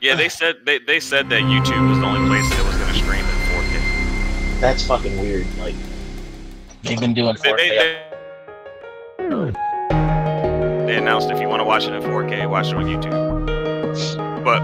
[0.00, 2.76] Yeah, they said they, they said that YouTube was the only place that it was
[2.76, 4.60] going to stream in 4K.
[4.60, 5.44] that's fucking weird.
[5.58, 5.74] Like
[6.84, 7.56] they've been doing 4K.
[7.56, 8.00] they, they,
[9.18, 9.69] they
[10.96, 14.44] announced if you want to watch it in 4K, watch it on YouTube.
[14.44, 14.62] But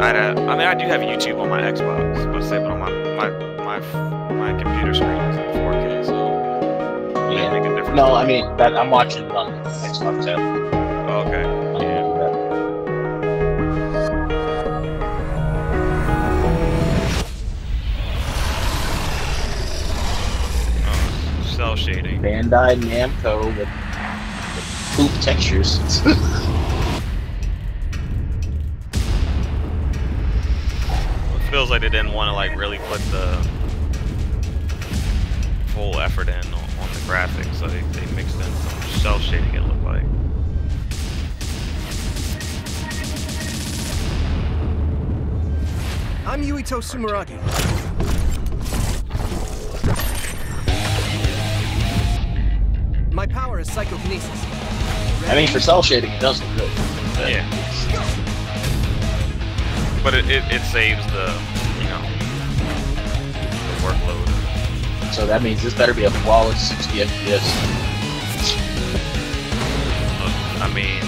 [0.00, 2.90] I, I mean, I do have YouTube on my Xbox, but say, but on my
[3.16, 3.30] my
[3.78, 3.78] my
[4.32, 7.52] my computer screen is in 4K, so Yeah.
[7.52, 7.96] make a difference.
[7.96, 10.38] No, I mean that I'm watching it on Xbox app.
[11.26, 11.42] Okay.
[11.84, 11.98] Yeah.
[20.86, 22.20] Oh, cell shading.
[22.22, 23.68] Bandai Namco with
[24.98, 25.78] poop textures.
[25.78, 26.16] It
[31.52, 33.36] feels like they didn't want to like really put the
[35.68, 39.54] full effort in on, on the graphics, like they mixed in some cell shading.
[39.54, 40.02] It looked like.
[46.26, 47.38] I'm Yuito Sumeragi.
[53.12, 54.67] My power is psychokinesis.
[55.26, 56.70] I mean, for cell shading, it does look good.
[57.28, 57.44] Yeah.
[60.02, 61.26] But it, it, it saves the,
[61.82, 62.00] you know,
[63.50, 65.12] the workload.
[65.12, 67.78] So that means this better be a flawless 60 FPS.
[70.60, 71.00] I mean,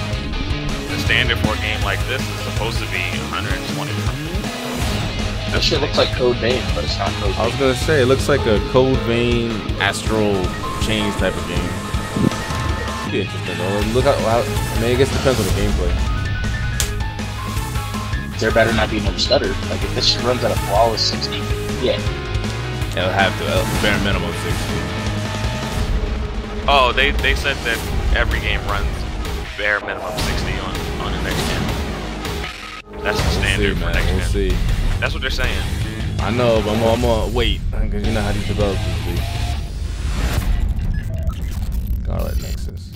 [0.88, 3.92] the standard for a game like this is supposed to be 120.
[5.52, 7.40] This shit looks like Code Vein, but it's not Code Vein.
[7.40, 9.50] I was gonna say it looks like a Code Vein
[9.80, 10.34] Astral
[10.82, 11.89] Chains type of game.
[13.10, 13.80] Be interesting though.
[13.92, 15.90] Look how, how I mean, I guess it depends on the gameplay.
[18.38, 19.48] There better not be no stutter.
[19.68, 21.36] Like if this shit runs at a flawless 60,
[21.84, 21.98] yeah.
[22.96, 24.54] It'll have to uh, bare minimum 60.
[26.68, 27.78] Oh, they, they said that
[28.16, 28.86] every game runs
[29.58, 31.62] bare minimum 60 on, on the next gen.
[33.02, 33.94] That's the We'll standard see, for man.
[33.94, 34.28] next We'll gen.
[34.28, 34.50] see.
[35.00, 35.62] That's what they're saying.
[36.20, 39.39] I know, but I'm, gonna- I'm gonna wait because you know how these developers be.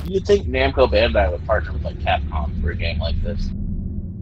[0.05, 0.15] Nexus.
[0.15, 3.51] You'd think Namco Bandai would partner with like Capcom for a game like this.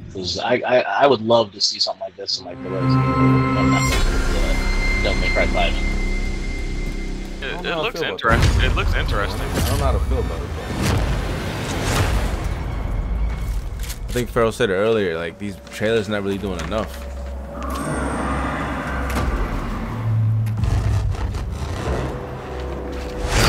[0.06, 2.98] Because I, I, I would love to see something like this in like the Resident
[2.98, 3.98] Evil, no, not the
[5.02, 6.02] Devil May Cry 5.
[7.42, 8.60] It, it I looks interesting.
[8.60, 9.40] It looks interesting.
[9.40, 10.48] I don't know how to feel about it.
[10.48, 10.62] Though.
[14.12, 15.16] I think Farrell said it earlier.
[15.16, 16.92] Like these trailers not really doing enough.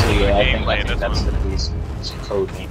[0.00, 1.43] So yeah, I think, I think that's going
[2.04, 2.70] to be some, some code name.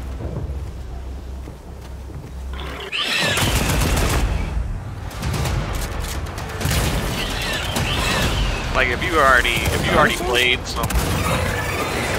[8.76, 10.86] Like if you already if you already played some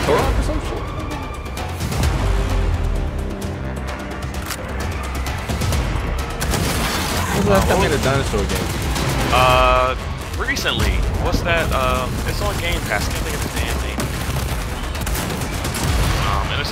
[0.06, 0.78] Turok or some shit.
[7.34, 8.68] When's the last time they made a dinosaur game?
[9.36, 9.96] uh
[10.38, 10.92] recently,
[11.22, 11.68] what's that?
[11.72, 13.08] Uh, it's on Game Pass.
[13.08, 13.43] I can't think of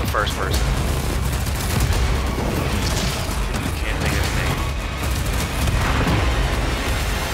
[0.00, 0.60] the first person.
[3.76, 4.34] Can't think of his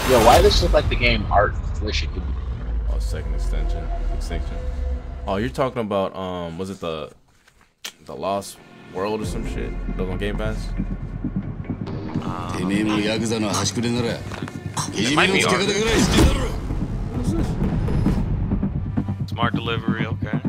[0.08, 0.20] name.
[0.20, 2.32] Yo, why does this look like the game ARK Wish It Could Be?
[2.90, 3.86] Oh, second extension.
[4.14, 4.56] Extinction.
[5.26, 7.12] Oh, you're talking about, um, was it the
[8.06, 8.56] the Lost
[8.94, 9.70] World or some shit?
[9.96, 10.68] Those on Game Pass?
[12.22, 12.72] Um,
[14.94, 15.42] it might be
[19.26, 20.40] Smart delivery, okay.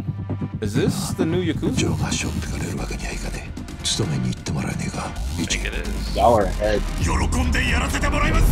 [0.61, 1.74] Is this the new Yakuza?
[1.74, 6.16] ジョーがしょってかれるわけにはいかねえ勤めに行ってもらえねえか I think it is.
[6.18, 6.80] Y'all are ahead.
[7.03, 8.47] 喜んでやらせてもらいます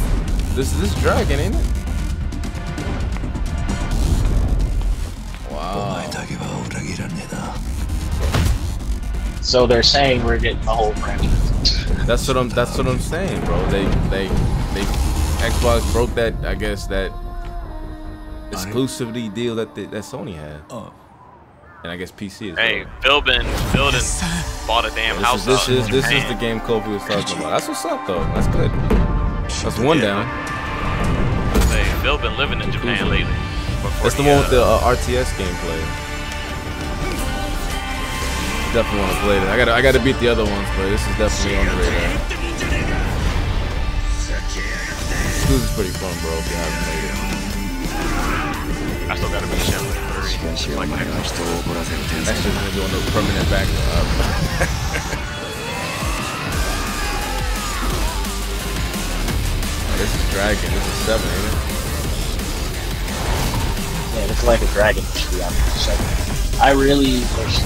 [0.54, 1.82] This is this Dragon, ain't it?
[5.50, 5.90] Wow.
[5.90, 7.54] お前だけは裏切らねえな
[9.42, 12.06] So they're saying we're getting the whole franchise.
[12.06, 12.48] That's what I'm.
[12.48, 13.58] That's what I'm saying, bro.
[13.70, 14.28] They, they,
[14.72, 14.84] they.
[15.42, 16.32] Xbox broke that.
[16.44, 17.10] I guess that
[18.52, 20.62] exclusivity deal that they, that Sony had.
[21.83, 22.57] And I guess PC is.
[22.57, 26.33] Hey, Philbin, Philbin bought a damn This house is this in is this is the
[26.33, 27.51] game Kofi was talking about.
[27.51, 28.23] That's what's up though.
[28.33, 28.71] That's good.
[29.61, 30.25] That's one down.
[31.69, 33.31] Hey, Phil been living in Japan lately.
[33.81, 35.81] Before That's the he, one with uh, the uh, RTS gameplay.
[38.73, 39.49] Definitely want to play that.
[39.49, 42.17] I gotta I gotta beat the other ones, but this is definitely on the radar.
[45.45, 46.33] This is pretty fun, bro.
[46.41, 47.13] If you haven't played it.
[49.11, 50.06] I still gotta be Shenmue
[52.27, 54.07] that's just gonna go into a permanent background.
[59.97, 60.69] this is Dragon.
[60.73, 61.53] This is seven, ain't it?
[64.13, 65.03] Yeah, it looks like a dragon.
[65.03, 65.93] To be honest, so
[66.61, 67.59] I really wish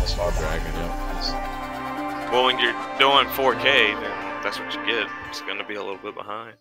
[0.00, 0.72] this far dragon.
[0.74, 2.30] Yeah.
[2.30, 5.08] Well, when you're doing 4K, then that's what you get.
[5.30, 6.56] It's gonna be a little bit behind.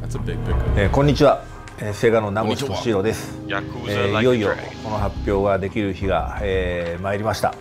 [0.00, 0.68] That's a big pickup.
[0.74, 1.42] Hey, konnichiwa.
[1.80, 3.38] えーセガの名越俊郎です、
[3.88, 4.48] えーいよいよ
[4.84, 7.54] この発表ができる日が、えー参りました、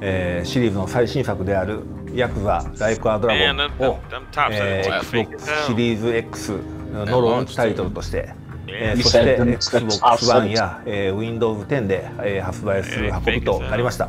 [0.00, 1.80] えーシリーズの最新作である
[2.14, 3.98] ヤクザライクアドラゴンを
[4.30, 5.50] top えー Xbox.
[5.66, 6.52] シリーズ X
[6.92, 8.30] のローンチタイトルとして、
[8.68, 14.08] えーそして said them Xbox top One や、えー Windows 10で、えー発売する運びとなりました、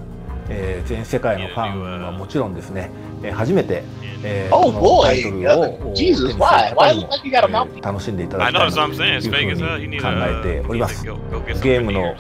[0.50, 2.90] えー全世界のファンはもちろんですね、
[3.24, 3.84] えー初めて、
[4.24, 6.74] えー Oh このタイト boy, ルを uh, Jesus, why?
[6.76, 7.82] Why does it look like you got a mouth?
[7.82, 9.14] 楽しんでいただ I きた know い that's な what I'm と saying.
[9.14, 11.06] い It's うふうに考えて uh, お you りま need す。
[11.06, 12.16] to go, go get some ゲームの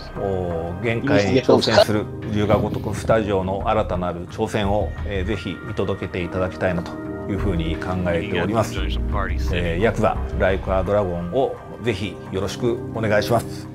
[0.83, 6.91] 限界に挑戦する龍が如くスタジオの新たなる挑戦を、えーぜひ見届けていただきたいなと
[7.29, 13.67] いうふうに考えております、えーヤクザライクアドラゴンをぜひよろしくお願いします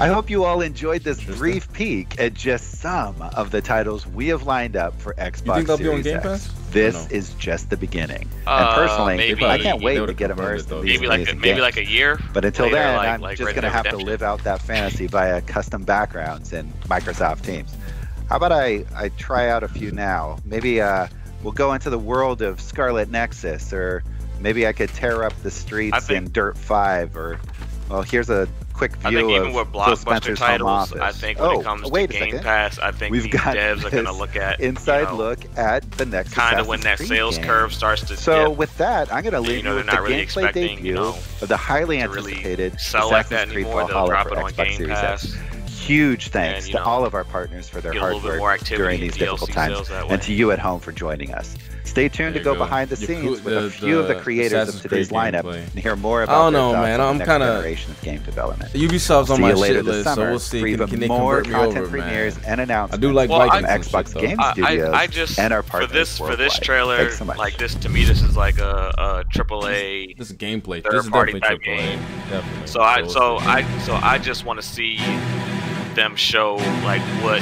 [0.00, 4.28] I hope you all enjoyed this brief peek at just some of the titles we
[4.28, 6.24] have lined up for Xbox think they'll be on Series Game X.
[6.24, 6.54] Pass?
[6.70, 7.16] This no?
[7.16, 8.28] is just the beginning.
[8.46, 11.22] Uh, and personally, maybe- I can't wait to get immersed in these Maybe like a,
[11.22, 12.20] amazing maybe like a year.
[12.32, 14.22] But until later, then, like, I'm like just Red going to Dead have to live
[14.22, 17.74] out that fantasy via custom backgrounds in Microsoft Teams.
[18.28, 20.38] How about I, I try out a few now?
[20.44, 21.08] Maybe uh,
[21.42, 24.04] we'll go into the world of Scarlet Nexus, or
[24.38, 27.40] maybe I could tear up the streets think- in Dirt 5, or,
[27.88, 28.46] well, here's a
[28.78, 30.92] quick I view think even of with blockbuster titles.
[30.94, 32.42] I think when oh, it comes to Game second.
[32.42, 35.90] Pass, I think We've got devs are gonna look at inside you know, look at
[35.92, 37.46] the next kind of when that Creed sales game.
[37.46, 38.58] curve starts to So dip.
[38.58, 41.08] with that, I'm going to leave you know, with the really gameplay debut you know,
[41.40, 43.86] of the highly to really anticipated sell like Assassin's that Creed anymore.
[43.88, 45.36] Valhalla drop for it on Xbox Game Pass.
[45.68, 49.16] Huge thanks you to all of our partners for their hard work during in these
[49.16, 50.14] difficult times, sales that way.
[50.14, 51.56] and to you at home for joining us.
[51.88, 52.58] Stay tuned to go, go.
[52.60, 54.82] behind the Your scenes coo- with the- a few of the the creators Assassin's of
[54.90, 55.70] today's Creed lineup gameplay.
[55.70, 57.00] and hear more about I about don't know, man.
[57.00, 58.72] I'm next kinda- generation of game development.
[58.72, 60.58] Ubisoft's on See my you later shit this list, so we'll see.
[60.60, 62.06] Can- even can they more convert me content over, man?
[62.06, 64.22] premieres and announcements I do like from Vikings and Xbox shit.
[64.22, 67.10] Game I, Studios I, I just and our part for partners this for this trailer,
[67.10, 70.14] so like this to me, this is like a, a triple A.
[70.18, 70.82] This is gameplay.
[70.82, 71.86] Third This is party definitely type triple A.
[71.96, 72.00] game.
[72.30, 72.66] Definitely.
[72.66, 73.36] So I so.
[73.38, 74.98] I so I just want to see
[75.94, 77.40] them show like what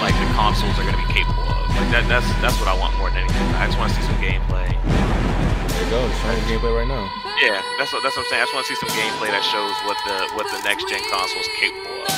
[0.00, 1.53] like the consoles are going to be capable of.
[1.74, 3.48] Like that that's that's what I want more than anything.
[3.58, 4.70] I just want to see some gameplay.
[4.70, 6.06] There you go.
[6.06, 7.02] It's showing gameplay right now.
[7.42, 8.42] Yeah, that's what that's what I'm saying.
[8.42, 11.02] I just want to see some gameplay that shows what the what the next gen
[11.10, 12.14] console is capable of.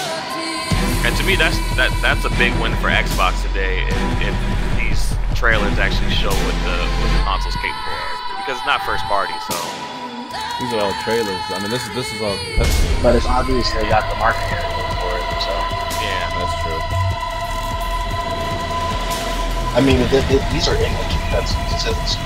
[1.09, 3.81] And to me, that's that that's a big win for Xbox today.
[3.89, 4.37] If, if
[4.77, 5.01] these
[5.33, 8.13] trailers actually show what the what the console's capable of,
[8.45, 9.57] because it's not first party, so.
[10.61, 11.41] These are all trailers.
[11.53, 12.37] I mean, this is this is all.
[13.05, 14.57] But it's obvious they got the marketing
[15.01, 15.76] for it, so.
[19.77, 21.68] I mean, th- th- these are English cutscenes.
[21.74, 22.16] It says it's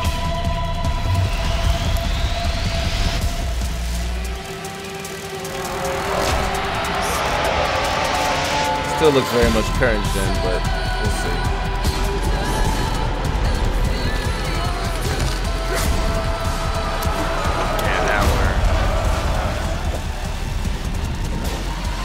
[8.94, 11.34] Still looks very much current then, but we'll see.
[17.82, 18.55] Yeah, that were.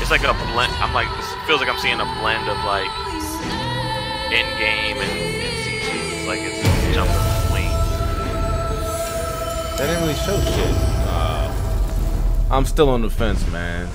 [0.02, 0.74] It's like a blend.
[0.82, 3.05] I'm like, it feels like I'm seeing a blend of like
[4.32, 5.86] in game and, and CG.
[6.18, 7.72] It's like it's jumping between.
[9.78, 10.76] That didn't really show shit.
[11.08, 13.88] Uh, I'm still on the fence, man.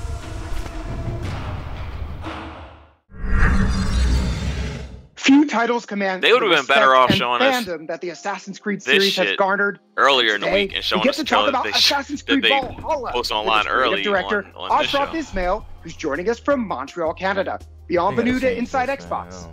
[5.17, 6.23] Few titles command.
[6.23, 9.37] They would've been better off showing us fandom that the Assassin's Creed this series has
[9.37, 9.79] garnered.
[9.97, 11.73] earlier in the week and we showing get us to the talk trailer about that
[11.75, 14.85] they, Assassin's that Creed they Valhalla post with online its creative early director on, on
[14.85, 15.15] Ashraf.
[15.15, 17.61] Ismail, who's joining us from Montreal, Canada.
[17.87, 19.47] Bienvenue to Inside Xbox.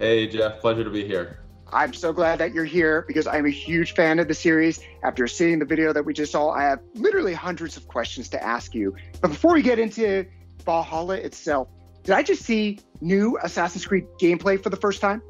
[0.00, 0.60] Hey, Jeff.
[0.60, 1.40] Pleasure to be here.
[1.70, 4.80] I'm so glad that you're here because I'm a huge fan of the series.
[5.04, 8.42] After seeing the video that we just saw, I have literally hundreds of questions to
[8.42, 8.96] ask you.
[9.20, 10.24] But before we get into
[10.64, 11.68] Valhalla itself,
[12.02, 15.20] did I just see new Assassin's Creed gameplay for the first time?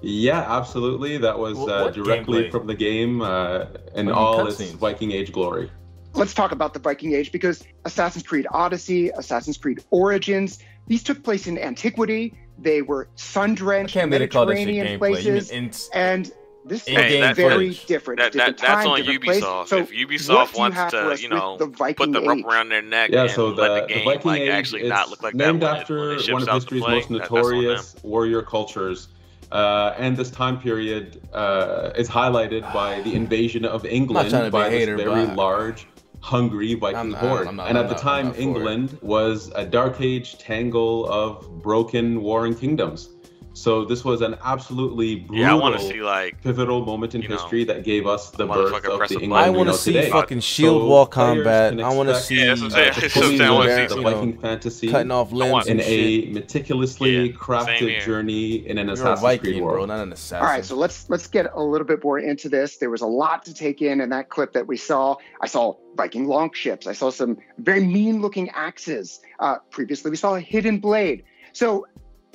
[0.00, 1.18] Yeah, absolutely.
[1.18, 2.50] That was Wh- uh, directly gameplay?
[2.50, 4.76] from the game uh, in What all its cutscenes?
[4.76, 5.70] Viking Age glory.
[6.14, 11.22] Let's talk about the Viking Age because Assassin's Creed Odyssey, Assassin's Creed Origins, these took
[11.22, 12.34] place in antiquity.
[12.62, 15.24] They were sun-drenched can't they call that shit Mediterranean gameplay.
[15.24, 16.32] You mean places, in- and
[16.64, 17.86] this in-game is very footage.
[17.86, 18.20] different.
[18.20, 19.42] That, different that, that's time, on different place.
[19.42, 19.66] Ubisoft.
[19.66, 23.22] So if Ubisoft wants to, you know, the put the rope around their neck Yeah,
[23.22, 25.34] and so the, let the the game Viking like Age actually is not look like
[25.34, 26.94] that named when it- after when it one of history's play.
[26.94, 27.42] most That- that's on them.
[27.42, 29.08] notorious warrior cultures.
[29.50, 34.70] Uh, and this time period uh, is highlighted by the invasion of England by a
[34.70, 35.86] this very but- large,
[36.22, 37.48] hungry Viking horde.
[37.48, 38.44] I'm not- and at the time, not for it.
[38.44, 43.10] England was a dark age tangle of broken warring kingdoms.
[43.54, 47.64] So this was an absolutely brutal, Yeah, I wanna see, like, pivotal moment in history
[47.64, 48.88] that gave us the birth of the
[49.18, 50.10] a England I want to see today.
[50.10, 51.78] fucking shield So wall combat.
[51.80, 52.88] I want to see Yeah, that's what I'm saying.
[52.88, 53.40] uh, the what I'm fully saying.
[53.42, 58.00] I wanna lived see the Viking fantasy cutting off limbs in a meticulously same crafted
[58.04, 59.88] journey in an You're Assassin's Viking, Creed bro, world.
[59.88, 60.44] not an assassin.
[60.46, 62.76] All right, so let's let's get a little bit more into this.
[62.78, 65.16] There was a lot to take in in that clip that we saw.
[65.40, 66.86] I saw Viking longships.
[66.86, 69.20] I saw some very mean-looking axes.
[69.40, 71.24] Uh, previously, we saw a hidden blade.
[71.52, 71.86] So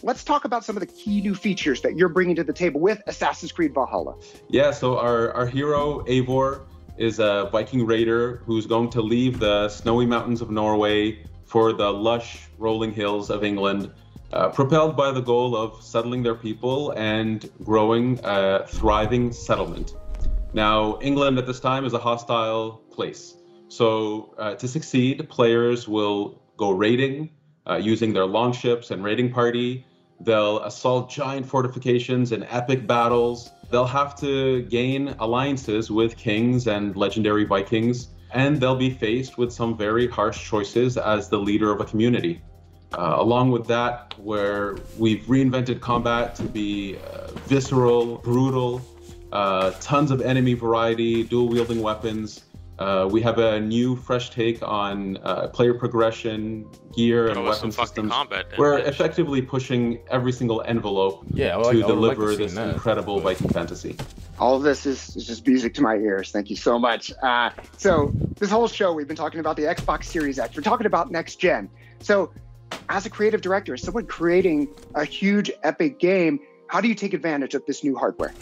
[0.04, 2.80] let's talk about some of the key new features that you're bringing to the table
[2.80, 4.16] with Assassin's Creed Valhalla.
[4.50, 6.66] Yeah, so our, our hero, Eivor,
[6.98, 11.92] is a Viking raider who's going to leave the snowy mountains of Norway for the
[11.92, 13.92] lush rolling hills of England,
[14.34, 19.96] uh, propelled by the goal of settling their people and growing a thriving settlement.
[20.54, 23.36] Now, England at this time is a hostile place.
[23.70, 27.30] So, uh, to succeed, players will go raiding
[27.70, 29.86] uh, using their longships and raiding party.
[30.20, 33.52] They'll assault giant fortifications in epic battles.
[33.70, 39.52] They'll have to gain alliances with kings and legendary Vikings, and they'll be faced with
[39.52, 42.42] some very harsh choices as the leader of a community.
[42.94, 48.82] Uh, along with that, where we've reinvented combat to be uh, visceral, brutal,
[49.34, 52.44] uh, tons of enemy variety, dual wielding weapons.
[52.80, 56.64] Uh, we have a new, fresh take on uh, player progression,
[56.96, 58.12] gear, and Throw weapon systems.
[58.12, 58.88] combat We're bitch.
[58.88, 62.44] effectively pushing every single envelope Yeah, I to like- I would like deliver to see
[62.44, 62.74] this that.
[62.76, 63.96] incredible Viking fantasy.
[64.40, 66.32] All of this is, is just music to my ears.
[66.32, 67.12] Thank you so much.
[67.24, 70.56] Uh, so, this whole show, we've been talking about the Xbox Series X.
[70.56, 71.70] We're talking about next gen.
[72.00, 72.32] So,
[72.90, 77.14] as a creative director, as someone creating a huge, epic game, how do you take
[77.16, 78.34] advantage of this new hardware?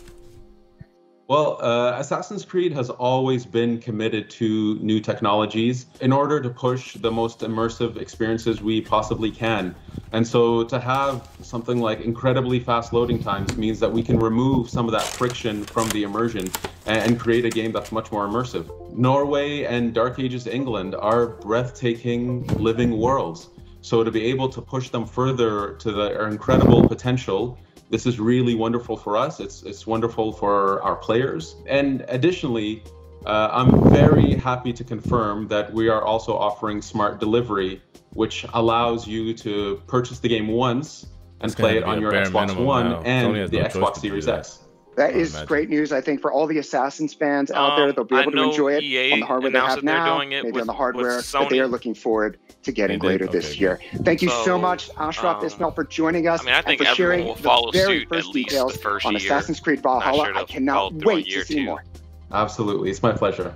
[1.27, 6.93] Well, uh, Assassin's Creed has always been committed to new technologies in order to push
[6.93, 9.73] the most immersive experiences we possibly can.
[10.11, 14.69] And so to have something like incredibly fast loading times means that we can remove
[14.69, 16.51] some of that friction from the immersion
[16.85, 18.69] and, create a game that's much more immersive.
[18.95, 23.49] Norway and Dark Ages England are breathtaking living worlds.
[23.81, 27.57] So to be able to push them further to their incredible potential
[27.89, 29.39] this is really wonderful for us.
[29.39, 32.83] It's it's wonderful for our players, and additionally,
[33.25, 37.81] uh, I'm very happy to confirm that we are also offering smart delivery,
[38.13, 41.07] which allows you to purchase the game once
[41.41, 43.01] and It's play it on your Xbox One now.
[43.03, 44.27] And the no Xbox Series.
[44.27, 44.59] X.
[44.95, 45.47] That I is imagine.
[45.47, 47.91] great news, I think, for all the Assassins fans out there.
[47.91, 49.93] They'll be Um, able to enjoy it EA on the hardware they have that they're
[49.93, 52.99] now, doing it maybe with- on the hardware that they are looking forward to getting
[52.99, 53.21] They did?
[53.21, 53.79] later this Okay, year.
[54.03, 56.79] Thank you so So, much, Ashraf um, Ismail, for joining us I mean, I think
[56.79, 59.15] and for sharing will follow the very suit first at least the details first on.
[59.17, 60.17] Assassin's Creed Valhalla.
[60.25, 61.65] sure I they'll cannot follow wait year to see two.
[61.65, 61.83] more.
[62.31, 63.53] Absolutely, it's my pleasure.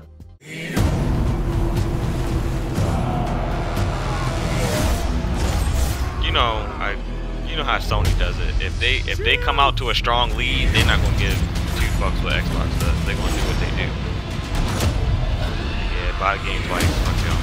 [6.22, 6.96] You know, I,
[7.50, 8.54] you know how Sony does it.
[8.62, 11.90] If they if they come out to a strong lead, they're not gonna give two
[11.98, 13.06] fucks what Xbox does.
[13.06, 13.90] They're gonna do what they do.
[15.96, 16.86] Yeah, buy the game twice.
[16.86, 17.42] Fuck y'all.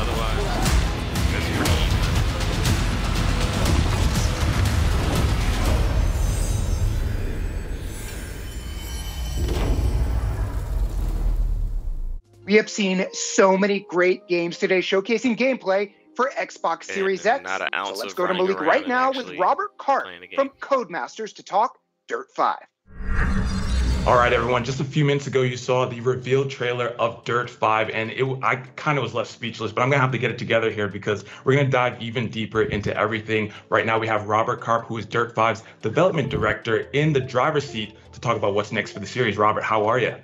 [0.00, 0.70] Otherwise.
[12.46, 17.44] We have seen so many great games today showcasing gameplay for Xbox Series X.
[17.44, 20.20] not an ounce so let's of go to Malik right now with Robert Karp playing
[20.20, 20.36] the game.
[20.36, 22.56] from Codemasters to talk Dirt 5.
[24.06, 24.64] All right, everyone.
[24.64, 28.22] Just a few minutes ago, you saw the reveal trailer of Dirt 5, and it,
[28.42, 30.70] I kind of was left speechless, but I'm going to have to get it together
[30.70, 33.50] here because we're going to dive even deeper into everything.
[33.70, 37.64] Right now, we have Robert Karp, who is Dirt 5's development director, in the driver's
[37.64, 39.38] seat to talk about what's next for the series.
[39.38, 40.14] Robert, how are you?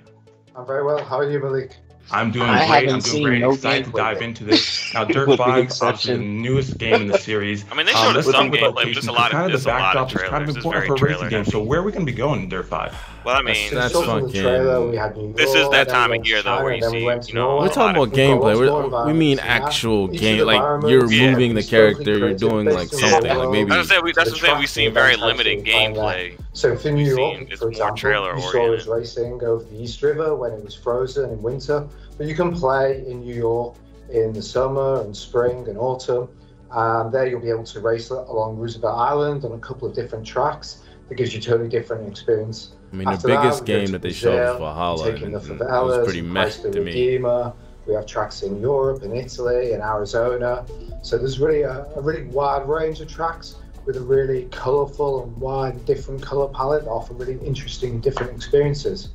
[0.55, 1.03] I'm very well.
[1.03, 1.75] How are you, Malik?
[2.13, 2.83] I'm doing I great.
[2.83, 3.39] I'm doing seen great.
[3.41, 4.27] no Excited to dive yet.
[4.29, 4.93] into this.
[4.93, 7.65] Now, Dirt With the 5, obviously exception- the newest game in the series.
[7.71, 9.45] I mean, they showed um, us let's some gameplay, but there's a lot of- kind
[9.45, 10.49] of there's the a lot of backdrop is kind of trailers.
[10.57, 11.45] It's important for a racing trailer game.
[11.51, 12.95] So where are we going to be going in Dirt 5?
[13.23, 15.87] Well, I mean, So that's from the fucking- trailer, we had New This is that
[15.89, 18.57] time of year though where you then see, you know, we're talking about gameplay.
[18.57, 20.45] We're, we mean actual Each game.
[20.45, 20.59] Like
[20.89, 22.17] you're are moving the character.
[22.17, 23.21] You're doing like something.
[23.23, 23.69] the Like maybe.
[23.69, 24.03] That's what I'm saying.
[24.03, 24.59] We, that's the what I'm saying.
[24.59, 25.99] We've seen very limited actually find that.
[26.01, 26.39] gameplay.
[26.53, 28.79] So for New We've York, seen it's for example, trailer you saw oriented.
[28.81, 32.51] us racing over the East River when it was frozen in winter, but you can
[32.53, 33.75] play in New York
[34.09, 36.27] in the summer and spring and autumn.
[36.71, 40.25] And there you'll be able to race along Roosevelt Island on a couple of different
[40.25, 40.79] tracks.
[41.09, 42.71] That gives you a totally different experience.
[42.91, 45.45] I mean, the biggest we go game that they showed was Brazil, Valhalla, taking and
[45.45, 46.85] the it was pretty and meh the to me.
[46.85, 47.53] Redeemer.
[47.87, 50.65] We have tracks in Europe, in Italy, in Arizona.
[51.01, 55.35] So there's really a, a really wide range of tracks with a really colourful and
[55.37, 59.09] wide, different colour palette that offer really interesting, different experiences.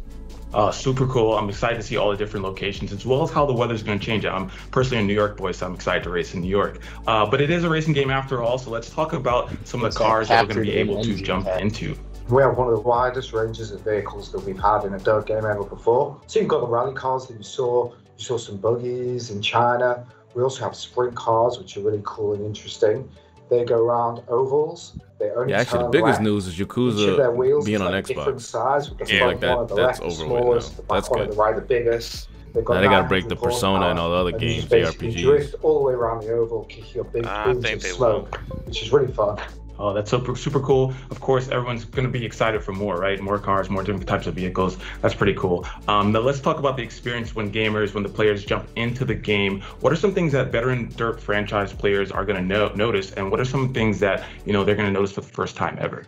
[0.54, 1.36] Uh, super cool.
[1.36, 3.98] I'm excited to see all the different locations as well as how the weather's going
[3.98, 4.24] to change.
[4.24, 6.80] I'm personally a New York boy, so I'm excited to race in New York.
[7.06, 9.92] Uh, but it is a racing game after all, so let's talk about some of
[9.92, 11.96] the cars that we're going to be able to jump into.
[12.28, 15.26] We have one of the widest ranges of vehicles that we've had in a dirt
[15.26, 16.20] game ever before.
[16.26, 17.92] So you've got the rally cars that you saw.
[18.18, 20.04] You saw some buggies in China.
[20.34, 23.08] We also have sprint cars, which are really cool and interesting.
[23.48, 24.98] They go around ovals.
[25.20, 26.22] They only Yeah, actually, the biggest left.
[26.22, 28.40] news is Each their Yakuza wheels being is on like different Xbox.
[28.42, 28.90] size.
[28.90, 29.54] With the Yeah, front like that.
[29.54, 30.76] one at the That's left, the over with smallest, now.
[30.76, 31.36] The back That's one at good.
[31.36, 32.28] the right, the biggest.
[32.52, 34.68] They've got Now they gotta break the horsepower, Persona and all the other games, just
[34.70, 35.22] basically JRPGs.
[35.22, 37.88] drift all the way around the oval, kicking up big ah, I plumes of they
[37.90, 39.38] smoke, which is really fun.
[39.78, 40.94] Oh, that's super super cool.
[41.10, 43.20] Of course, everyone's going to be excited for more, right?
[43.20, 44.78] More cars, more different types of vehicles.
[45.02, 45.66] That's pretty cool.
[45.88, 49.14] Um, now let's talk about the experience when gamers, when the players jump into the
[49.14, 49.60] game.
[49.80, 53.30] What are some things that veteran Dirt franchise players are going to no- notice, and
[53.30, 55.76] what are some things that you know they're going to notice for the first time
[55.80, 56.06] ever?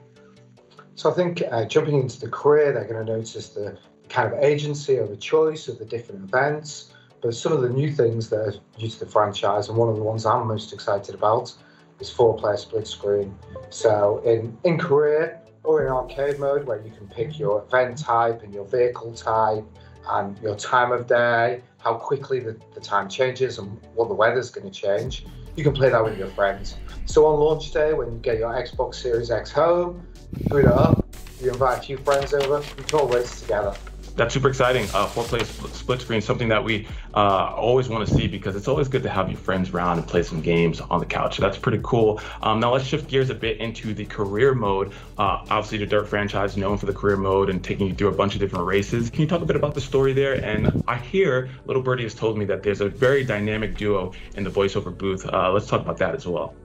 [0.94, 4.42] So I think uh, jumping into the career, they're going to notice the kind of
[4.42, 6.92] agency or the choice of the different events.
[7.20, 9.96] But some of the new things that are new to the franchise, and one of
[9.96, 11.52] the ones I'm most excited about,
[12.00, 13.36] is four-player split screen.
[13.70, 18.42] So in in career or in arcade mode, where you can pick your event type
[18.42, 19.64] and your vehicle type
[20.10, 24.50] and your time of day, how quickly the, the time changes, and what the weather's
[24.50, 25.26] going to change.
[25.56, 26.76] You can play that with your friends.
[27.04, 30.06] So on launch day, when you get your Xbox Series X home,
[30.48, 31.04] boot it up,
[31.42, 33.74] you invite a few friends over, you can all race together.
[34.18, 34.88] That's super exciting.
[34.92, 38.66] Uh, four player split, screen, something that we uh, always want to see because it's
[38.66, 41.36] always good to have your friends around and play some games on the couch.
[41.36, 42.20] So that's pretty cool.
[42.42, 44.92] Um, now let's shift gears a bit into the career mode.
[45.16, 48.12] Uh, obviously, the Dirt franchise known for the career mode and taking you through a
[48.12, 49.08] bunch of different races.
[49.08, 50.34] Can you talk a bit about the story there?
[50.34, 54.42] And I hear Little Birdie has told me that there's a very dynamic duo in
[54.42, 55.32] the voiceover booth.
[55.32, 56.56] Uh, let's talk about that as well.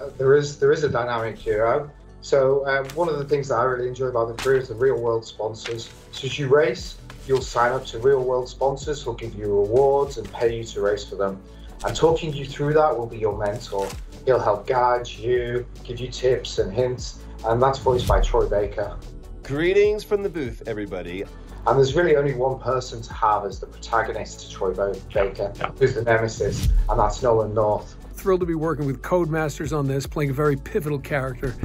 [0.00, 1.90] Uh, there is there is a dynamic duo.
[2.22, 4.76] So um, one of the things that I really enjoy about the career is the
[4.76, 5.90] real world sponsors.
[6.12, 6.96] So as you race,
[7.26, 10.80] you'll sign up to real world sponsors who'll give you rewards and pay you to
[10.80, 11.42] race for them.
[11.84, 13.88] And talking you through that will be your mentor.
[14.24, 18.96] He'll help guide you, give you tips and hints, and that's voiced by Troy Baker.
[19.42, 21.24] Greetings from the booth, everybody.
[21.66, 24.72] And there's really only one person to have as the protagonist to Troy
[25.12, 27.96] Baker, who's the nemesis, and that's Nolan North.
[28.22, 31.56] Thrilled to be working with Codemasters on this, playing a very pivotal character.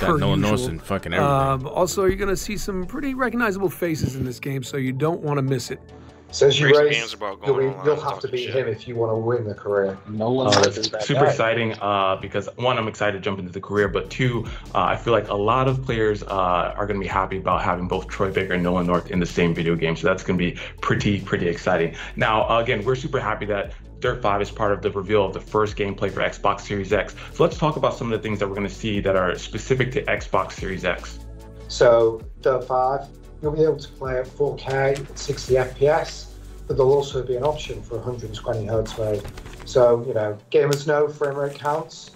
[0.00, 1.34] Got Nolan North in fucking everything.
[1.34, 4.92] Um, also, you're going to see some pretty recognizable faces in this game, so you
[4.92, 5.80] don't want to miss it.
[6.32, 8.30] So as you Racing race, games about you'll, going be, online you'll have to talking
[8.32, 9.98] beat him if you want to win the career.
[10.08, 11.30] No one Uh, versus super guy.
[11.30, 14.96] exciting uh, because one, I'm excited to jump into the career, but two, uh, I
[14.96, 18.06] feel like a lot of players uh, are going to be happy about having both
[18.06, 19.96] Troy Baker and Nolan North in the same video game.
[19.96, 21.96] So that's going to be pretty, pretty exciting.
[22.16, 25.34] Now, uh, again, we're super happy that Dirt 5 is part of the reveal of
[25.34, 27.14] the first gameplay for Xbox Series X.
[27.34, 29.36] So let's talk about some of the things that we're going to see that are
[29.36, 31.18] specific to Xbox Series X.
[31.68, 33.08] So Dirt 5,
[33.42, 36.32] you'll be able to play at 4K at 60 FPS,
[36.66, 39.22] but there'll also be an option for 120 hertz mode.
[39.66, 42.12] So, you know, gamers know frame rate counts.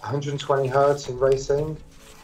[0.00, 1.76] 120 hertz in racing,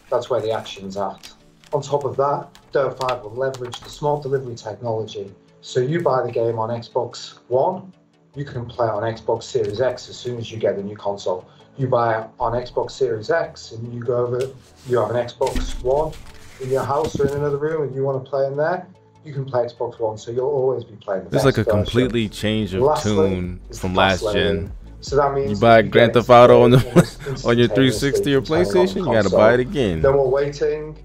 [0.09, 1.31] that's where the action's at.
[1.71, 5.33] On top of that, Dirt 5 will leverage the smart delivery technology.
[5.61, 7.93] So you buy the game on Xbox One,
[8.35, 11.47] you can play on Xbox Series X as soon as you get the new console.
[11.77, 14.51] You buy on Xbox Series X and you go over,
[14.87, 16.13] you have an Xbox One
[16.61, 18.85] in your house or in another room and you want to play in there,
[19.23, 20.17] you can play Xbox One.
[20.17, 21.83] So you'll always be playing the There's like a version.
[21.83, 24.71] completely change of Lastly, tune from last gen.
[25.01, 26.77] So that means You buy Grand Theft Auto on the
[27.45, 30.01] on your 360 or instantaneously playing on PlayStation, you gotta buy it again.
[30.01, 30.97] No more waiting.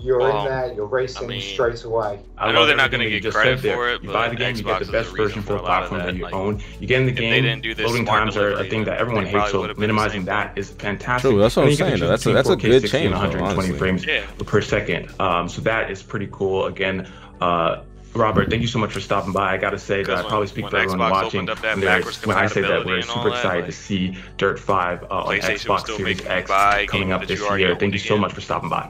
[0.00, 0.72] You're Well, in there.
[0.74, 2.20] You're racing straight away.
[2.38, 3.76] I know love they're not gonna get just credit said there.
[3.76, 5.62] for it, You buy the game, you get the best version for for the a
[5.62, 6.16] lot of platform that, that.
[6.16, 6.62] you Like, own.
[6.80, 7.42] You get in the if they game.
[7.42, 9.92] didn't do this Loading times are a thing that everyone hates, so would've been the
[9.94, 11.30] minimizing that is fantastic.
[11.32, 13.12] True, that's what I'm you get to saying, That's a- between that's a good change,
[13.12, 14.06] 120 frames
[14.46, 15.08] per second.
[15.18, 16.66] Um, so that is pretty cool.
[16.66, 17.08] Again,
[17.40, 17.82] uh,
[18.14, 19.52] Robert, thank you so much for stopping by.
[19.52, 21.50] I gotta say that I probably speak for everyone Xbox watching.
[21.50, 23.66] up that when they're- backwards when I say that we're and all super that, excited
[23.66, 26.50] to see Dirt 5 uh, on Xbox still Series X
[26.88, 27.74] coming up this year.
[27.74, 28.20] Thank you so again.
[28.22, 28.88] much for stopping by.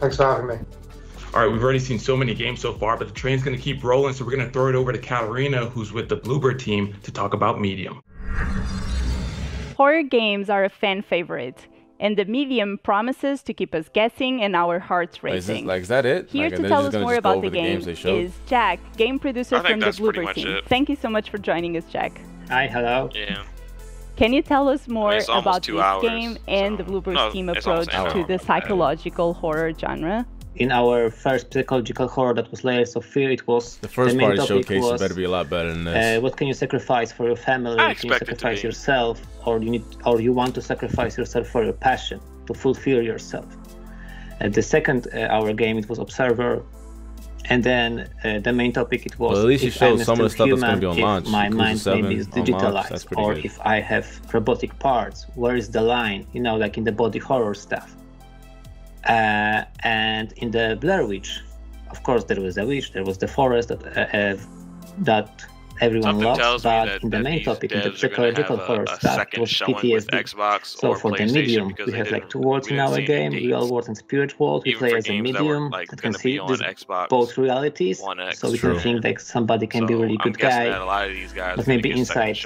[0.00, 0.56] Thanks for having me.
[1.34, 3.62] All right, we've already seen so many games so far, but the train's going to
[3.62, 4.14] keep rolling.
[4.14, 7.12] So we're going to throw it over to Katarina, who's with the Bloober team, to
[7.12, 8.02] talk about Medium.
[9.76, 11.66] Horror games are a fan favorite,
[12.00, 15.66] and the medium promises to keep us guessing and our hearts Like, is, this, racing.
[15.66, 16.30] like, is that it?
[16.30, 19.78] Here like, to tell us more about the game games is Jack, game producer from
[19.80, 20.48] the that's pretty Bloober much team.
[20.48, 20.66] it.
[20.66, 22.20] Thank you so much for joining us, Jack.
[22.48, 23.08] Hi, hello.
[23.14, 23.44] Yeah.
[24.20, 27.30] Can you tell us more it's almost about this hours, game and the Bloober no,
[27.30, 28.26] team approach to hour.
[28.26, 30.26] the psychological horror genre?
[30.56, 34.26] In our first psychological horror that was Layers of Fear, it was The first main
[34.26, 36.18] part of topic showcase was, better be a lot better than this.
[36.18, 37.78] Uh, what can you sacrifice for your family?
[37.78, 40.60] I can you expect it to sacrifice yourself, or you need, or you want to
[40.60, 43.48] sacrifice yourself for your passion to fulfill yourself.
[44.42, 46.62] Uh, the second uh, our game it was Observer,
[47.50, 49.32] and then uh, the main topic it was.
[49.32, 51.26] Well, at least you showed some of the stuff that's gonna be on launch.
[51.26, 53.44] My mind 7 maybe is launch, digitalized, or good.
[53.44, 56.26] if I have robotic parts, where is the line?
[56.32, 57.96] You know, like in the body horror stuff.
[59.04, 61.40] Uh, and in the Blair Witch,
[61.90, 64.36] of course, there was a witch, there was the forest that uh, uh,
[64.98, 65.44] that
[65.80, 68.56] everyone Something loves, but that, in the main topic, in the devs are gonna psychological
[68.56, 70.10] have horror a, a stuff, was showing PTSD.
[70.24, 73.46] Xbox So or for the medium, we have like two worlds in our game: dates.
[73.46, 74.62] real world and spirit world.
[74.64, 77.08] We Even play as a games that were, medium like, that can see this, Xbox
[77.08, 77.98] both realities.
[78.32, 81.14] So we can think that somebody can be a really good guy, a lot of
[81.14, 82.38] these guys but maybe inside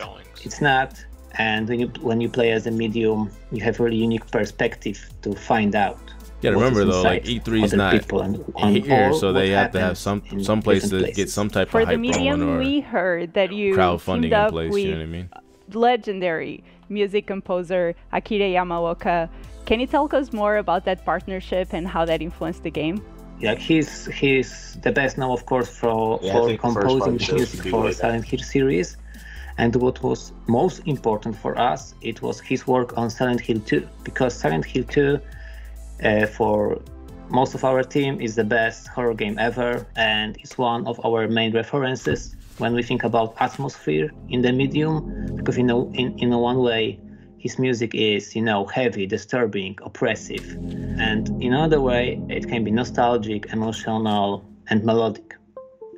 [0.43, 1.05] it's not.
[1.37, 4.99] And when you when you play as a medium, you have a really unique perspective
[5.23, 6.04] to find out.
[6.45, 9.51] Yeah, what remember is though, like E3 is not people on here, all so they
[9.51, 12.41] have to have some some place to get some type For of the hype medium,
[12.41, 14.77] going or we heard that you crowdfunding teamed in place.
[14.77, 15.29] You know what I mean?
[15.73, 19.29] legendary music composer Akira Yamaoka.
[19.65, 23.03] Can you tell us more about that partnership and how that influenced the game?
[23.41, 27.17] Yeah, he's he's the best now, of course, for Yeah, for think the first composing
[27.17, 27.95] the music for like.
[27.95, 28.97] Silent Hill series.
[29.57, 33.89] And what was most important for us, it was his work on Silent Hill 2,
[34.03, 35.21] because Silent Hill 2,
[36.03, 36.81] uh, for
[37.31, 41.27] most of our team is the best horror game ever, and it's one of our
[41.29, 46.31] main references when we think about atmosphere in the medium, because you know, in, in
[46.31, 47.01] one way,
[47.39, 50.57] his music is, you know, heavy, disturbing, oppressive.
[50.99, 55.35] And in another way, it can be nostalgic, emotional, and melodic.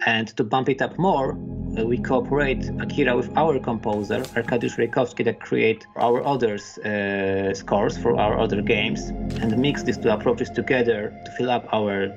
[0.04, 1.32] And to bump it up more,
[1.78, 7.98] uh, we cooperate Akira with our composer Arkadiusz Reikowski that create our other uh, scores
[7.98, 9.08] for our other games
[9.40, 12.12] and mix these two approaches together to fill up our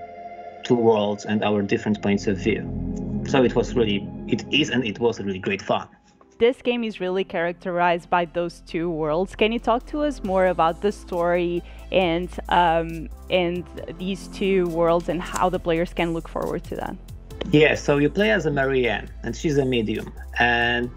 [0.64, 2.62] two worlds and our different points of view.
[3.28, 5.88] So it was really, it is and it was really great fun.
[6.40, 9.36] This game is really characterized by those two worlds.
[9.36, 11.62] Can you talk to us more about the story
[11.92, 13.66] and um, and
[13.98, 16.96] these two worlds and how the players can look forward to that?
[17.52, 20.90] Yeah, so you play as a Marianne, and she's a medium, and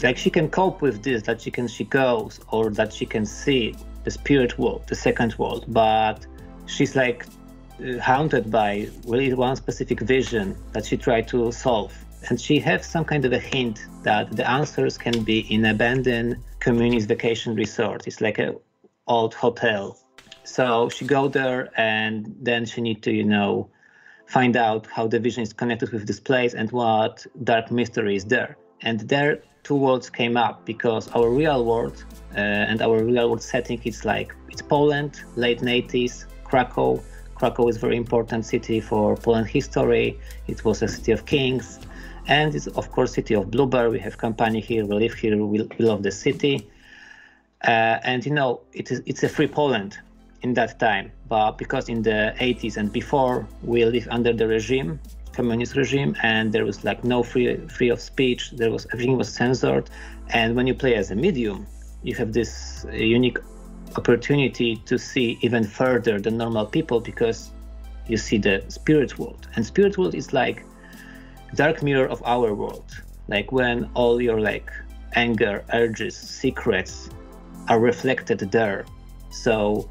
[0.00, 3.26] like she can cope with this, that she can she goes, or that she can
[3.26, 3.74] see
[4.04, 6.24] the spirit world, the second world, but
[6.66, 7.26] she's like
[7.84, 11.92] uh, haunted by really one specific vision that she tried to solve,
[12.28, 16.36] and she has some kind of a hint that the answers can be in abandoned
[16.60, 18.06] communist vacation resort.
[18.06, 18.54] It's like a
[19.08, 19.98] old hotel,
[20.44, 23.68] so she go there, and then she need to you know
[24.28, 28.24] find out how the vision is connected with this place and what dark mystery is
[28.26, 28.56] there.
[28.82, 32.04] And there, two worlds came up because our real world
[32.36, 37.02] uh, and our real world setting is like it's Poland, late 80s, Krakow.
[37.36, 40.18] Krakow is a very important city for Poland history.
[40.46, 41.80] It was a city of kings,
[42.26, 43.90] and it's of course city of Bloober.
[43.90, 46.68] We have company here, we live here, we, we love the city.
[47.64, 49.98] Uh, and you know, it is it's a free Poland
[50.42, 51.12] in that time.
[51.28, 55.00] But because in the 80s and before we live under the regime,
[55.38, 58.40] communist regime, and there was like no free free of speech.
[58.60, 59.86] There was everything was censored.
[60.38, 61.66] And when you play as a medium,
[62.02, 62.50] you have this
[62.92, 63.38] unique
[63.96, 67.38] opportunity to see even further than normal people because
[68.10, 69.42] you see the spirit world.
[69.54, 70.64] And spirit world is like
[71.54, 72.90] dark mirror of our world.
[73.28, 74.70] Like when all your like
[75.14, 77.10] anger, urges, secrets
[77.68, 78.84] are reflected there.
[79.30, 79.88] So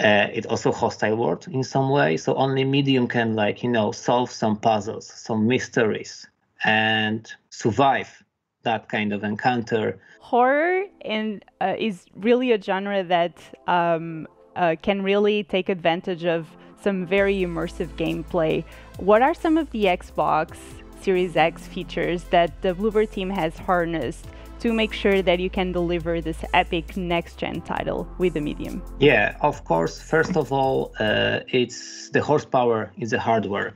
[0.00, 2.16] uh, it's also hostile world in some way.
[2.16, 6.26] So only medium can like you know solve some puzzles, some mysteries,
[6.64, 8.24] and survive
[8.62, 10.00] that kind of encounter.
[10.20, 13.34] Horror uh, is really a genre that
[13.66, 14.26] um,
[14.56, 16.48] uh, can really take advantage of
[16.82, 18.64] some very immersive gameplay.
[18.98, 20.56] What are some of the Xbox
[21.02, 24.26] Series X features that the Bloober team has harnessed
[24.60, 28.82] to make sure that you can deliver this epic next gen title with the medium?
[28.98, 30.00] Yeah, of course.
[30.00, 33.74] First of all, uh, it's the horsepower is the hardware.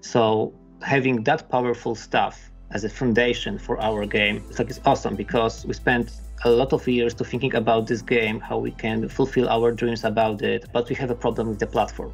[0.00, 5.16] So having that powerful stuff as a foundation for our game, it's like it's awesome
[5.16, 6.12] because we spent
[6.44, 10.04] a lot of years to thinking about this game, how we can fulfill our dreams
[10.04, 12.12] about it, but we have a problem with the platform.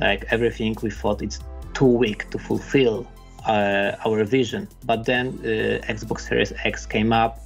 [0.00, 1.40] Like everything we thought it's
[1.74, 3.06] too weak to fulfill
[3.46, 4.68] uh, our vision.
[4.84, 7.40] But then uh, Xbox Series X came up,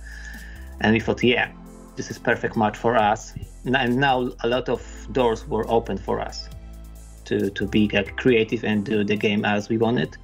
[0.80, 1.50] and we thought, yeah,
[1.96, 3.34] this is perfect match for us.
[3.64, 4.82] And now a lot of
[5.12, 6.48] doors were open for us
[7.26, 10.16] to to be like, creative and do the game as we wanted.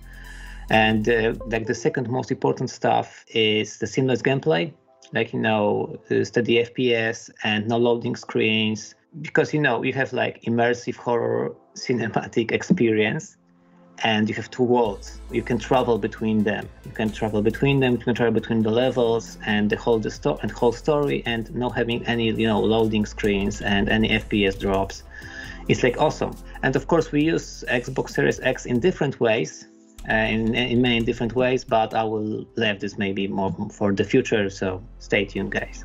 [0.70, 4.72] And uh, like the second most important stuff is the seamless gameplay,
[5.12, 8.94] like you know, steady FPS and no loading screens.
[9.22, 13.37] Because you know you have like immersive horror cinematic experience
[14.04, 15.20] and you have two worlds.
[15.30, 16.68] You can travel between them.
[16.84, 17.92] You can travel between them.
[17.92, 21.54] You can travel between the levels and the whole the sto- and whole story, and
[21.54, 25.02] not having any you know loading screens and any FPS drops.
[25.68, 26.34] It's like awesome.
[26.62, 29.66] And of course, we use Xbox Series X in different ways,
[30.08, 31.64] uh, in in many different ways.
[31.64, 34.48] But I will leave this maybe more for the future.
[34.50, 35.84] So stay tuned, guys.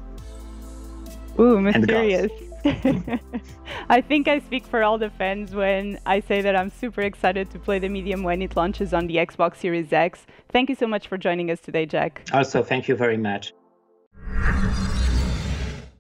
[1.40, 2.32] Ooh, mysterious.
[3.90, 7.50] I think I speak for all the fans when I say that I'm super excited
[7.52, 10.26] to play the medium when it launches on the Xbox Series X.
[10.50, 12.26] Thank you so much for joining us today, Jack.
[12.32, 13.54] Also, thank you very much.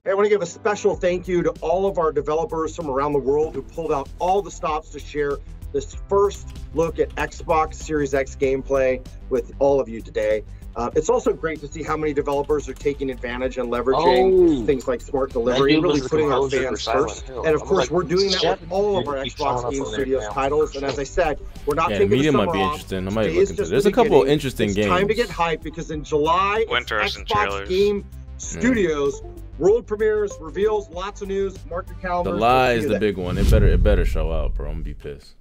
[0.06, 3.14] I want to give a special thank you to all of our developers from around
[3.14, 5.38] the world who pulled out all the stops to share
[5.74, 10.44] this first look at Xbox Series X gameplay with all of you today.
[10.76, 14.66] Uh, it's also great to see how many developers are taking advantage and leveraging oh,
[14.66, 17.30] things like smart delivery and really putting our fans first.
[17.30, 20.76] And of course, like, we're doing that with all of our Xbox Game Studios titles.
[20.76, 22.74] And as I said, we're not yeah, taking medium the might be off.
[22.74, 23.08] interesting.
[23.08, 24.90] I might look into There's a couple interesting it's games.
[24.90, 27.70] time to get hyped because in July, Interesting Xbox trailers.
[27.70, 28.06] Game
[28.38, 29.22] Studios.
[29.60, 31.56] World premieres, reveals, lots of news.
[31.70, 33.38] Mark your The lie is the big one.
[33.38, 34.68] It better it better show out, bro.
[34.68, 35.36] I'm gonna be pissed.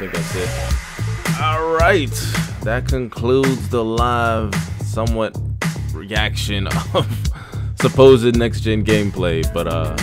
[0.00, 1.42] I think that's it.
[1.42, 2.08] All right,
[2.62, 5.36] that concludes the live, somewhat
[5.92, 7.06] reaction of
[7.82, 9.44] supposed next gen gameplay.
[9.52, 9.94] But uh,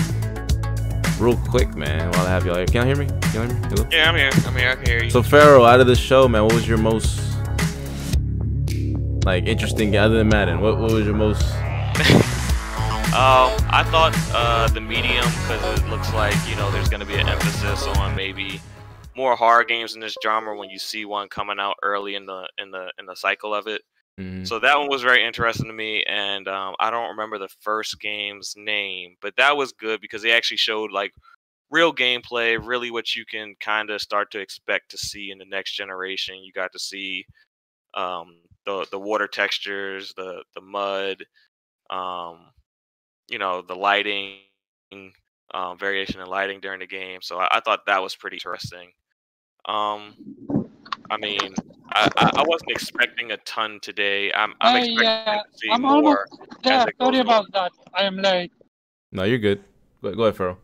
[1.19, 2.67] real quick, man, while I have y'all here.
[2.67, 3.07] Can you hear me?
[3.07, 3.67] Can you hear me?
[3.69, 3.89] Hello?
[3.91, 4.29] Yeah, I'm here.
[4.45, 4.69] I'm here.
[4.69, 5.09] I can hear you.
[5.09, 7.19] So Pharaoh, out of the show, man, what was your most
[9.25, 10.61] like interesting other than Madden?
[10.61, 11.41] What what was your most
[13.07, 17.05] Um, I thought uh, the medium because it looks like you know there's going to
[17.05, 18.61] be an emphasis on maybe
[19.17, 22.47] more horror games in this genre when you see one coming out early in the
[22.59, 23.81] in the in the cycle of it.
[24.19, 24.45] Mm-hmm.
[24.45, 27.99] So that one was very interesting to me, and um, I don't remember the first
[27.99, 31.11] game's name, but that was good because they actually showed like
[31.69, 35.45] real gameplay, really what you can kind of start to expect to see in the
[35.45, 36.43] next generation.
[36.43, 37.25] You got to see
[37.95, 41.23] um, the the water textures, the the mud,
[41.89, 42.39] um,
[43.29, 44.37] you know, the lighting,
[45.53, 47.19] um, variation in lighting during the game.
[47.21, 48.91] So I, I thought that was pretty interesting.
[49.67, 50.13] Um,
[51.09, 51.53] I mean,
[51.91, 54.31] I, I I wasn't expecting a ton today.
[54.33, 55.91] I'm I'm Uh, expecting yeah, to see I'm more.
[55.91, 56.79] almost there.
[56.81, 57.71] Sorry goes about that.
[57.93, 58.51] I am late.
[59.11, 59.63] No, you're good.
[60.01, 60.57] Go, go ahead, Pharaoh.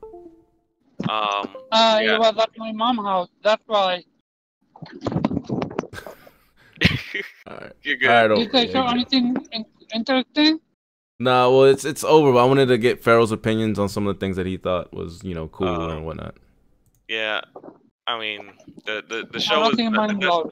[1.10, 2.16] Um, Uh, yeah.
[2.16, 3.30] it was at my mom's house.
[3.44, 4.04] That's why.
[7.48, 7.72] All right.
[7.84, 8.10] You're good.
[8.10, 10.60] All right, Did they show anything in- interesting?
[11.20, 12.32] No, well, it's it's over.
[12.34, 14.94] But I wanted to get Pharaoh's opinions on some of the things that he thought
[14.94, 16.36] was you know cool Um, and whatnot.
[17.08, 17.42] Yeah,
[18.08, 18.54] I mean
[18.86, 20.52] the the, the show Nothing that- mind that's, blowing.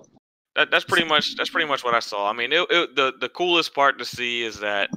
[0.55, 2.29] that, that's pretty much that's pretty much what I saw.
[2.29, 4.89] I mean, it, it, the the coolest part to see is that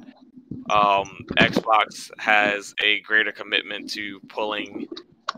[0.69, 4.87] um, Xbox has a greater commitment to pulling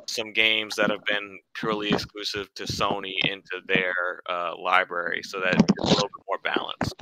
[0.06, 5.56] some games that have been purely exclusive to Sony into their uh, library, so that
[5.56, 6.94] it's a little bit more balanced.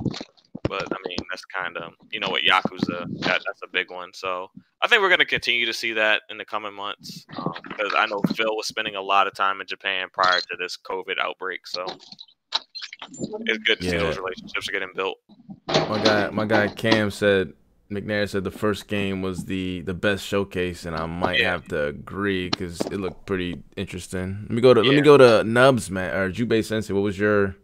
[0.68, 4.12] But I mean, that's kind of you know what Yakuza that, that's a big one.
[4.14, 4.50] So
[4.82, 7.92] I think we're going to continue to see that in the coming months um, because
[7.96, 11.18] I know Phil was spending a lot of time in Japan prior to this COVID
[11.20, 11.66] outbreak.
[11.66, 11.86] So
[13.46, 15.18] it's good to see those relationships are getting built.
[15.68, 17.52] My guy, my guy Cam said
[17.90, 21.86] McNair said the first game was the the best showcase, and I might have to
[21.86, 24.38] agree because it looked pretty interesting.
[24.42, 26.92] Let me go to let me go to Nubs, man, or Jubei Sensei.
[26.92, 27.56] What was your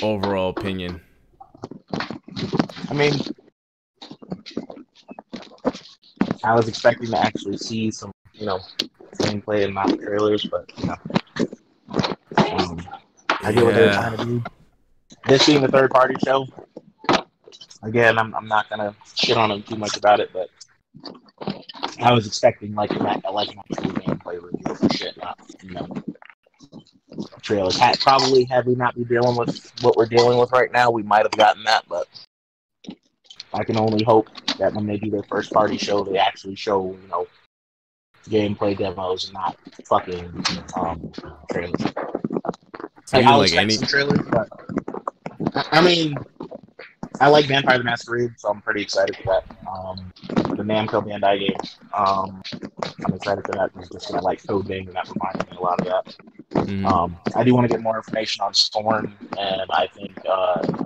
[0.00, 1.00] overall opinion?
[2.90, 3.14] I mean,
[6.44, 8.60] I was expecting to actually see some, you know,
[9.16, 10.96] gameplay and not trailers, but you know,
[12.38, 12.80] um,
[13.42, 14.42] I get what they're trying to do.
[15.26, 16.46] This being the third party show,
[17.82, 20.48] again, I'm, I'm not gonna shit on them too much about it, but
[22.00, 25.88] I was expecting like a, like an actual gameplay review for shit, not you know
[27.42, 27.78] trailers.
[27.78, 31.02] Had, probably had we not be dealing with what we're dealing with right now, we
[31.02, 32.06] might have gotten that, but
[33.52, 36.96] I can only hope that when they do their first party show, they actually show
[37.02, 37.26] you know
[38.28, 39.56] gameplay demos and not
[39.86, 40.44] fucking
[40.76, 41.12] um,
[41.50, 41.80] trailers.
[43.14, 44.48] You I'll like any- trailers, but
[45.54, 46.14] I- I mean,
[47.20, 49.44] I like Vampire the Masquerade, so I'm pretty excited for that.
[49.68, 50.12] Um,
[50.56, 51.56] the Namco Bandai game,
[51.94, 52.42] um,
[53.06, 53.70] I'm excited for that.
[53.78, 56.16] It's just I like code name, and that reminded me a lot of that.
[56.54, 56.86] Mm-hmm.
[56.86, 60.84] Um, I do want to get more information on Storm, and I think uh,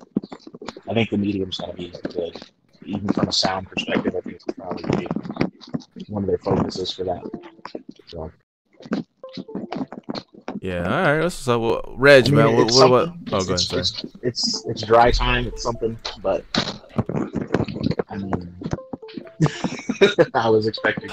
[0.89, 2.37] I think the medium's going to be good,
[2.85, 4.15] even from a sound perspective.
[4.17, 7.23] I think it's probably be one of their focuses for that.
[8.07, 8.31] So,
[10.62, 11.32] Yeah, all right.
[11.32, 13.09] So, well, Reg, I mean, man, what, what, what?
[13.32, 13.80] Oh, It's- go ahead.
[13.80, 15.48] it's, it's, it's it's dry time.
[15.48, 16.44] It's something, but
[18.09, 18.55] I mean,
[20.34, 21.10] I was expecting.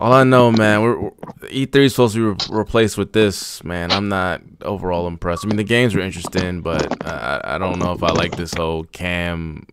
[0.00, 1.10] All I know, man, we're, we're
[1.42, 3.92] E3 is supposed to be re- replaced with this, man.
[3.92, 5.44] I'm not overall impressed.
[5.44, 8.54] I mean, the games were interesting, but I, I don't know if I like this
[8.54, 9.66] whole cam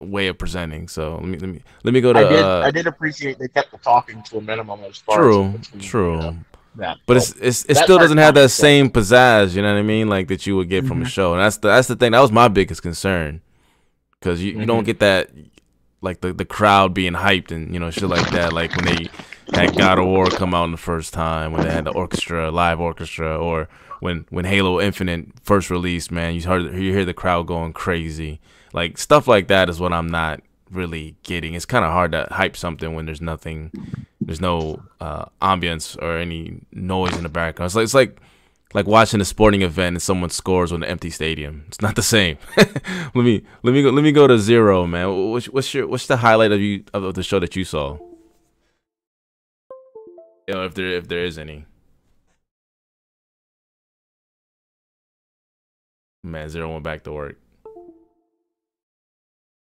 [0.00, 0.88] way of presenting.
[0.88, 2.18] So let me let me let me go to.
[2.20, 5.18] I did uh, I did appreciate they kept the talking to a minimum as far
[5.18, 6.18] True, as between, true.
[6.18, 6.32] uh,
[6.76, 6.98] that.
[7.06, 9.72] But So, it's it's it that still doesn't have that kinda same pizzazz, you know
[9.72, 10.08] what I mean?
[10.08, 11.08] Like that you would get from a Mhm.
[11.08, 12.12] show, and that's the that's the thing.
[12.12, 13.40] That was my biggest concern,
[14.20, 14.86] because you, you don't Mhm.
[14.86, 15.30] get that
[16.00, 18.52] like the the crowd being hyped and you know shit like that.
[18.52, 19.10] Like when they
[19.50, 22.50] had God of War come out in the first time, when they had the orchestra,
[22.50, 23.68] live orchestra, or
[24.00, 28.40] when when Halo Infinite first released, man, you heard you hear the crowd going crazy.
[28.72, 30.40] Like stuff like that is what I'm not
[30.74, 31.54] really getting.
[31.54, 33.72] It's kind of hard to hype something when there's nothing,
[34.20, 37.68] there's no uh, ambience or any noise in the background.
[37.68, 38.20] It's like it's like
[38.74, 41.64] like watching a sporting event and someone scores on an empty stadium.
[41.68, 42.38] It's not the same.
[42.56, 45.30] let me let me go let me go to zero, man.
[45.30, 47.98] What's, what's your what's the highlight of you of the show that you saw?
[50.48, 51.66] You know, if there if there is any.
[56.24, 57.38] Man, zero went back to work.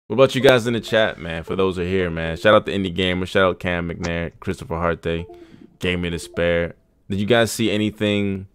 [0.09, 1.45] What about you guys in the chat, man?
[1.45, 2.39] For those who are here, man.
[2.39, 3.27] Shout out to Indie Gamer.
[3.27, 5.27] Shout out Cam McNair, Christopher Harte,
[5.81, 6.75] Game Me to Spare.
[7.11, 8.47] Did you guys see anything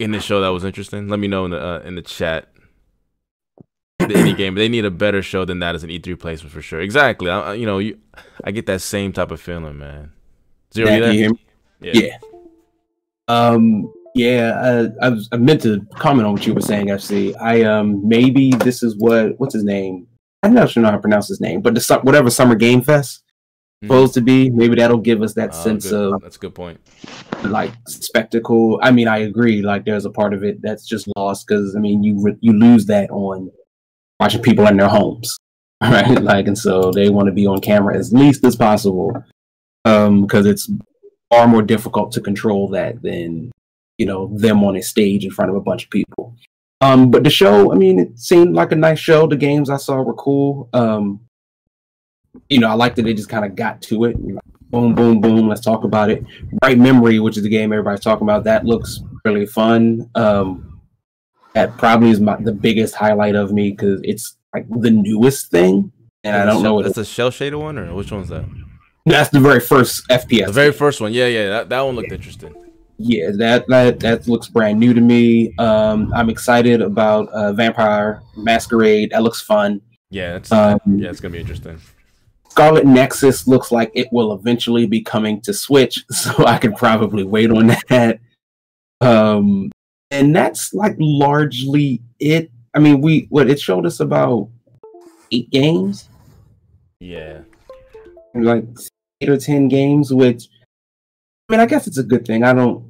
[0.00, 1.06] in the show that was interesting?
[1.06, 2.48] Let me know in the uh, in the chat.
[4.00, 4.56] the indie game.
[4.56, 6.80] They need a better show than that as an E3 placement for sure.
[6.80, 7.30] Exactly.
[7.30, 7.96] I, you know, you,
[8.42, 10.12] I get that same type of feeling, man.
[10.74, 11.46] Zero, yeah, you hear me?
[11.80, 11.92] Yeah.
[11.94, 12.18] yeah.
[13.28, 13.92] Um.
[14.14, 14.52] Yeah.
[14.60, 15.28] Uh, I was.
[15.32, 16.86] I meant to comment on what you were saying.
[16.86, 17.34] FC.
[17.40, 18.06] I um.
[18.06, 19.38] Maybe this is what.
[19.38, 20.06] What's his name?
[20.42, 23.22] I'm not sure how to pronounce his name, but the whatever Summer Game Fest
[23.82, 23.86] mm-hmm.
[23.86, 24.50] supposed to be.
[24.50, 26.14] Maybe that'll give us that oh, sense good.
[26.14, 26.22] of.
[26.22, 26.80] That's a good point.
[27.44, 28.78] Like spectacle.
[28.82, 29.62] I mean, I agree.
[29.62, 32.86] Like, there's a part of it that's just lost because I mean, you you lose
[32.86, 33.50] that on
[34.20, 35.36] watching people in their homes,
[35.82, 36.20] right?
[36.22, 39.24] Like, and so they want to be on camera as least as possible,
[39.84, 40.70] um, because it's
[41.30, 43.52] far more difficult to control that than
[43.98, 46.34] you know them on a stage in front of a bunch of people.
[46.80, 49.26] Um, but the show, I mean, it seemed like a nice show.
[49.26, 50.68] The games I saw were cool.
[50.72, 51.20] Um,
[52.48, 54.16] you know, I liked that they just kind of got to it.
[54.70, 55.48] Boom, boom, boom.
[55.48, 56.24] Let's talk about it.
[56.60, 60.08] Bright Memory, which is the game everybody's talking about, that looks really fun.
[60.14, 60.80] Um,
[61.54, 65.90] that probably is my, the biggest highlight of me because it's like the newest thing,
[66.22, 68.44] and I don't know what that's a shell shaded one or which one's that?
[69.06, 70.46] That's the very first FPS.
[70.46, 71.48] The very first one, yeah, yeah.
[71.48, 72.54] That, that one looked interesting.
[72.98, 75.54] Yeah, that that that looks brand new to me.
[75.58, 79.10] Um, I'm excited about uh, Vampire Masquerade.
[79.12, 79.80] That looks fun.
[80.10, 81.78] Yeah, it's um, yeah, it's gonna be interesting.
[82.48, 87.22] Scarlet Nexus looks like it will eventually be coming to Switch, so I can probably
[87.22, 88.18] wait on that.
[89.00, 89.70] Um,
[90.10, 92.50] and that's like largely it.
[92.74, 94.48] I mean, we what it showed us about
[95.30, 96.08] eight games.
[96.98, 97.42] Yeah,
[98.34, 98.64] like
[99.20, 100.48] eight or ten games, which
[101.48, 102.44] I mean, I guess it's a good thing.
[102.44, 102.84] I don't,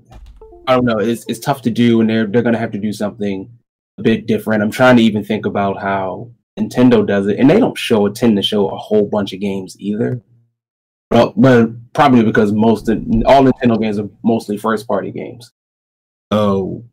[0.66, 0.98] I don't know.
[0.98, 3.50] It's it's tough to do, and they're they're gonna have to do something
[3.98, 4.62] a bit different.
[4.62, 8.36] I'm trying to even think about how Nintendo does it, and they don't show tend
[8.36, 10.20] to show a whole bunch of games either.
[11.10, 15.52] Well, but probably because most of, all Nintendo games are mostly first party games.
[16.32, 16.84] So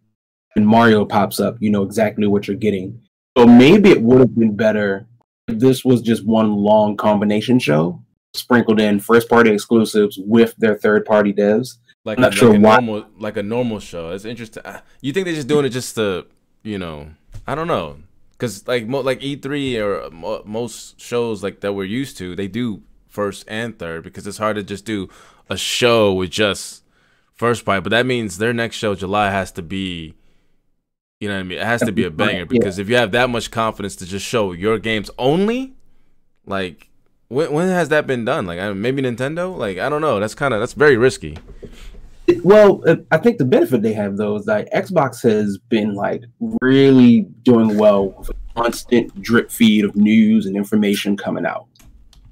[0.53, 3.01] when Mario pops up, you know exactly what you're getting.
[3.37, 5.07] So maybe it would have been better
[5.47, 8.04] if this was just one long combination show,
[8.35, 11.77] sprinkled in first party exclusives with their third party devs.
[12.03, 12.75] Like, not like sure a why.
[12.75, 14.11] normal like a normal show.
[14.11, 14.63] It's interesting.
[15.01, 16.27] You think they're just doing it just to,
[16.63, 17.09] you know,
[17.47, 17.97] I don't know
[18.37, 22.47] because like mo- like E3 or mo- most shows like that we're used to, they
[22.47, 25.09] do first and third because it's hard to just do
[25.49, 26.83] a show with just
[27.33, 27.81] first party.
[27.81, 30.13] But that means their next show, July, has to be,
[31.19, 31.59] you know what I mean?
[31.59, 34.25] It has to be a banger because if you have that much confidence to just
[34.25, 35.73] show your games only,
[36.45, 36.89] like
[37.35, 38.45] when when has that been done?
[38.45, 39.55] Like maybe Nintendo?
[39.55, 40.19] Like I don't know.
[40.19, 41.37] That's kind of that's very risky.
[42.43, 46.23] Well, uh, I think the benefit they have though is that Xbox has been like
[46.61, 51.67] really doing well with a constant drip feed of news and information coming out.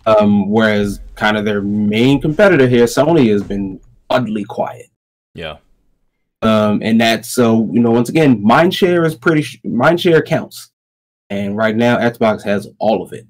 [0.05, 4.87] Um, whereas kind of their main competitor here, Sony, has been oddly quiet.
[5.35, 5.57] Yeah.
[6.41, 9.43] Um, and that's so you know once again, mindshare is pretty.
[9.65, 10.71] Mindshare counts,
[11.29, 13.27] and right now Xbox has all of it.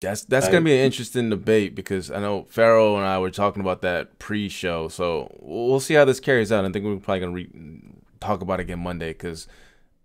[0.00, 3.62] That's that's gonna be an interesting debate because I know Pharaoh and I were talking
[3.62, 6.66] about that pre-show, so we'll see how this carries out.
[6.66, 7.80] I think we're probably gonna re-
[8.20, 9.48] talk about it again Monday because,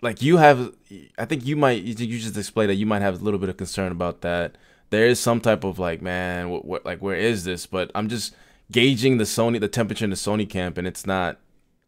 [0.02, 0.74] like, you have,
[1.18, 3.58] I think you might, you just explained that you might have a little bit of
[3.58, 4.58] concern about that.
[4.92, 7.66] There is some type of like, man, what, what, like, where is this?
[7.66, 8.34] But I'm just
[8.72, 11.38] gauging the Sony, the temperature in the Sony camp, and it's not.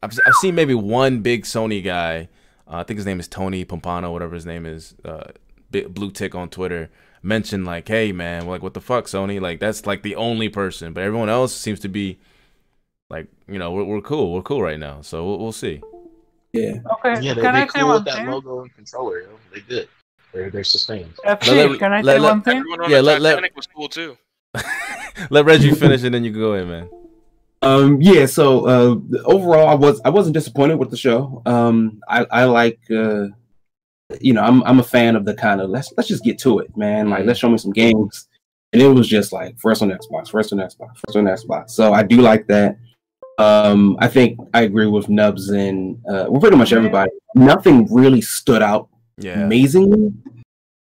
[0.02, 2.28] I've I've seen maybe one big Sony guy.
[2.68, 5.32] Uh, I think his name is Tony Pompano, whatever his name is, uh,
[5.72, 6.90] blue tick on Twitter
[7.24, 10.94] mention like, "Hey, man, like what the fuck, Sony?" Like that's like the only person,
[10.94, 12.20] but everyone else seems to be
[13.10, 15.02] like, you know, we're, we're cool, we're cool right now.
[15.02, 15.82] So we'll, we'll see.
[16.52, 16.76] Yeah.
[17.00, 17.22] Okay.
[17.22, 18.28] Yeah, they, can they I say cool one with that thing?
[18.28, 19.22] logo and controller.
[19.22, 19.28] Yo.
[19.54, 19.88] They good.
[20.34, 21.14] They're they're sustained.
[21.26, 22.58] FC, let- can I let- say let- one thing?
[22.58, 24.18] Everyone on Yeah, the let- let- Titanic was cool too.
[25.30, 26.90] Let Reggie finish and then you can go in, man.
[27.62, 28.26] Um, yeah.
[28.26, 28.96] So uh,
[29.26, 31.42] overall, I was I wasn't disappointed with the show.
[31.46, 33.28] Um, I I like uh,
[34.22, 36.60] you know I'm I'm a fan of the kind of let's let's just get to
[36.60, 37.10] it, man.
[37.10, 38.28] Like let's show me some games,
[38.72, 41.72] and it was just like first on Xbox, first on Xbox, first on Xbox.
[41.72, 42.78] So I do like that.
[43.40, 47.12] Um, I think I agree with Nubs and uh, well, pretty much everybody.
[47.36, 49.40] Nothing really stood out Yeah.
[49.42, 50.14] amazingly.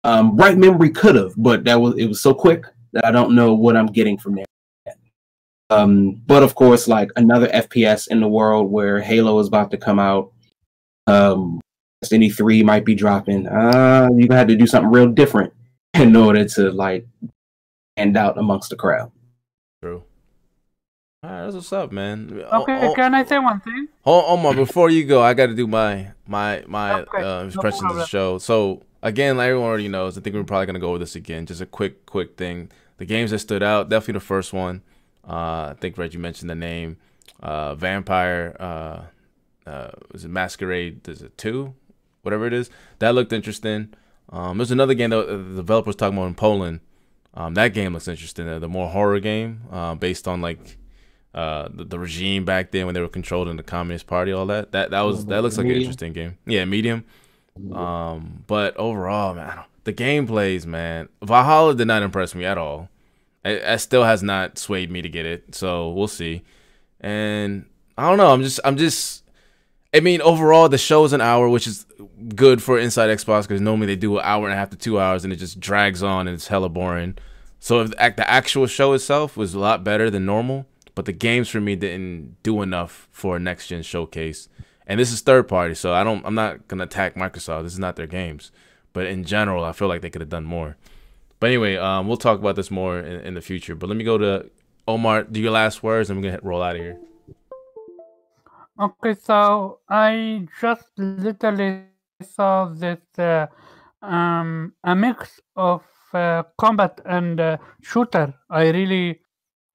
[0.04, 3.34] Um, Bright Memory could have, but that was it was so quick that I don't
[3.36, 4.44] know what I'm getting from there.
[5.70, 9.78] Um, but of course, like another FPS in the world where Halo is about to
[9.78, 10.32] come out,
[11.06, 11.60] um,
[12.02, 13.46] Destiny 3 might be dropping.
[13.46, 15.52] Uh, you had to do something real different
[15.94, 17.06] in order to like
[17.96, 19.12] stand out amongst the crowd.
[19.80, 20.02] True.
[21.22, 22.42] All right, that's what's up, man.
[22.52, 23.86] Okay, Oh, oh, can I say one thing?
[24.00, 27.44] Hold on, Omar, before you go, I got to do my my my Okay, uh,
[27.44, 28.38] no of the show.
[28.38, 31.46] So again, like everyone already knows, I think we're probably gonna go over this again.
[31.46, 32.72] Just a quick quick thing.
[32.96, 34.82] The games that stood out, definitely the first one.
[35.24, 36.96] Uh, I think Reggie mentioned the name.
[37.40, 38.56] Uh, Vampire.
[38.58, 39.02] Uh,
[39.64, 41.06] uh, was it Masquerade?
[41.08, 41.74] Is it two?
[42.22, 42.70] Whatever it is,
[43.00, 43.92] that looked interesting.
[44.30, 46.80] Um, there's another game that the developers talking about in Poland.
[47.34, 48.46] Um, that game looks interesting.
[48.46, 50.78] The, the more horror game, uh, based on like
[51.34, 54.46] uh, the, the regime back then when they were controlled in the Communist Party, all
[54.46, 54.72] that.
[54.72, 56.38] That that was that looks like an interesting game.
[56.46, 57.04] Yeah, medium.
[57.72, 62.88] Um, but overall, man, the gameplays, man, Valhalla did not impress me at all.
[63.44, 66.42] It, it still has not swayed me to get it, so we'll see.
[67.00, 67.66] And
[67.98, 68.30] I don't know.
[68.30, 69.21] I'm just, I'm just.
[69.94, 71.84] I mean, overall, the show is an hour, which is
[72.34, 74.98] good for Inside Xbox because normally they do an hour and a half to two
[74.98, 77.18] hours, and it just drags on and it's hella boring.
[77.60, 81.12] So if the, the actual show itself was a lot better than normal, but the
[81.12, 84.48] games for me didn't do enough for a next gen showcase.
[84.86, 86.24] And this is third party, so I don't.
[86.26, 87.64] I'm not gonna attack Microsoft.
[87.64, 88.50] This is not their games,
[88.92, 90.76] but in general, I feel like they could have done more.
[91.38, 93.74] But anyway, um, we'll talk about this more in, in the future.
[93.74, 94.50] But let me go to
[94.88, 95.24] Omar.
[95.24, 96.98] Do your last words, and we're gonna roll out of here.
[98.82, 101.84] Okay, so I just literally
[102.20, 103.46] saw this uh,
[104.02, 108.34] um, a mix of uh, combat and uh, shooter.
[108.50, 109.20] I really,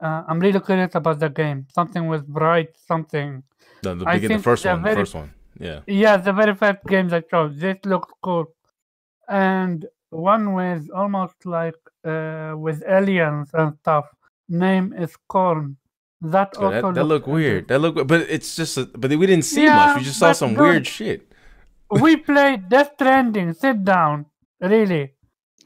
[0.02, 1.68] uh, I'm really curious about the game.
[1.74, 3.44] Something with bright, something.
[3.82, 4.82] The, the, I the first the one.
[4.82, 5.34] The very- first one.
[5.58, 5.80] Yeah.
[5.88, 8.46] Yeah, the very first game that showed this looks cool,
[9.30, 14.06] and one with almost like uh, with aliens and stuff.
[14.50, 15.78] Name is Scorn.
[16.22, 17.68] That So that also that looks look weird.
[17.68, 18.78] That look, but it's just.
[18.78, 19.98] A, but we didn't see Yeah, much.
[19.98, 21.32] We just saw some dude, weird shit.
[21.92, 23.54] we played Death Stranding.
[23.54, 24.26] Sit down.
[24.60, 25.14] Really.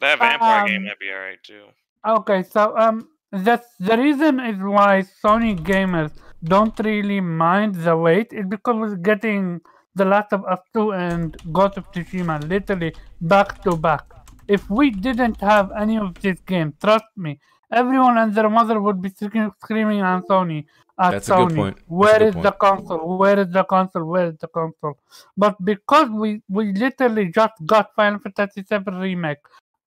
[0.01, 1.65] That vampire Um, game might be alright too.
[2.05, 6.11] Okay, so um, that's the reason is why Sony gamers
[6.43, 9.61] don't really mind the wait is because we're getting
[9.95, 14.03] The Last of Us 2 and Ghost of Tsushima literally back to back.
[14.47, 17.39] If we didn't have any of these games, trust me,
[17.71, 20.65] everyone and their mother would be screaming on Sony.
[20.99, 21.75] At That's a good Sony, point.
[21.77, 23.17] That's Where good is the console?
[23.17, 24.05] Where is the console?
[24.05, 24.99] Where is the console?
[25.35, 29.39] But because we we literally just got Final Fantasy VII remake,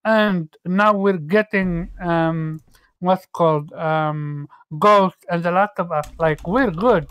[0.03, 2.59] and now we're getting um
[2.99, 6.07] what's called um Ghost and The Last of Us.
[6.19, 7.07] Like we're good.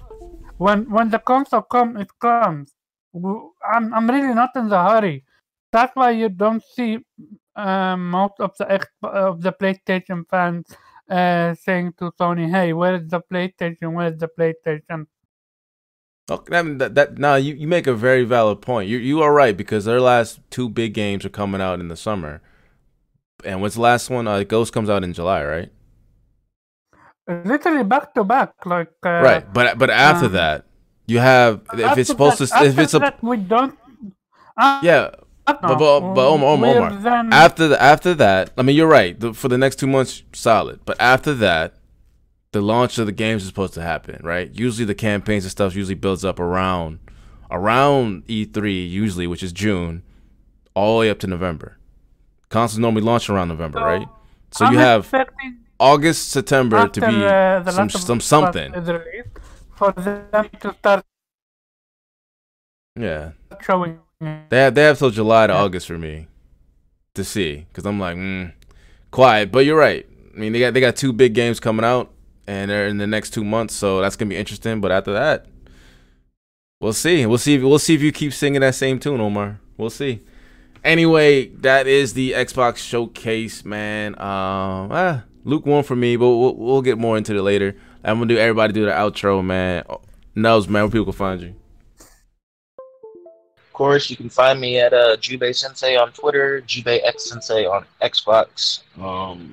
[0.59, 2.75] When when the console comes, it comes.
[3.73, 5.25] I'm I'm really not in the hurry.
[5.73, 6.99] That's why you don't see
[7.57, 10.67] most of the ex- of the PlayStation fans
[11.11, 13.93] uh, saying to Sony, "Hey, where is the PlayStation?
[13.93, 15.07] Where is the PlayStation?"
[16.31, 18.89] Okay, I mean, that, that now you, you make a very valid point.
[18.89, 21.97] You you are right because their last two big games are coming out in the
[21.97, 22.41] summer.
[23.45, 24.27] And what's the last one?
[24.27, 25.71] Uh, Ghost comes out in July, right?
[27.29, 29.53] Literally back to back, like uh, right.
[29.53, 30.65] But but after um, that,
[31.07, 33.79] you have if it's supposed that- to if it's a that, we don't.
[34.57, 35.11] Uh, yeah.
[35.47, 36.97] But but, but Omar, Omar, Omar.
[36.97, 39.19] then- after the, after that, I mean, you're right.
[39.19, 40.81] The, for the next two months, solid.
[40.87, 41.75] But after that,
[42.53, 44.51] the launch of the games is supposed to happen, right?
[44.55, 46.99] Usually, the campaigns and stuff usually builds up around
[47.51, 50.03] around E3, usually, which is June,
[50.75, 51.77] all the way up to November.
[52.49, 54.09] Consoles normally launch around November, right?
[54.51, 55.13] So I'm you have
[55.79, 58.73] August, September to be uh, some some something.
[59.75, 61.05] for them to start
[62.99, 63.33] Yeah.
[63.61, 63.99] showing.
[64.49, 66.27] They have they have till July to August for me
[67.15, 68.53] to see because I'm like mm,
[69.11, 69.53] quiet.
[69.53, 70.07] But you're right.
[70.35, 72.11] I mean they got they got two big games coming out
[72.47, 74.81] and they're in the next two months, so that's gonna be interesting.
[74.81, 75.47] But after that,
[76.81, 77.25] we'll see.
[77.27, 77.55] We'll see.
[77.55, 79.61] If, We'll see if you keep singing that same tune, Omar.
[79.77, 80.21] We'll see.
[80.83, 84.15] Anyway, that is the Xbox showcase, man.
[84.17, 87.75] Um, ah, lukewarm for me, but we'll, we'll get more into it later.
[88.05, 89.85] I'm gonna do everybody do the outro, man.
[90.35, 91.55] Nubs, man, where people can find you.
[93.75, 97.67] Of course, you can find me at uh, Jubei Sensei on Twitter, Jubei X Sensei
[97.67, 98.85] on Xbox.
[99.03, 99.51] Um,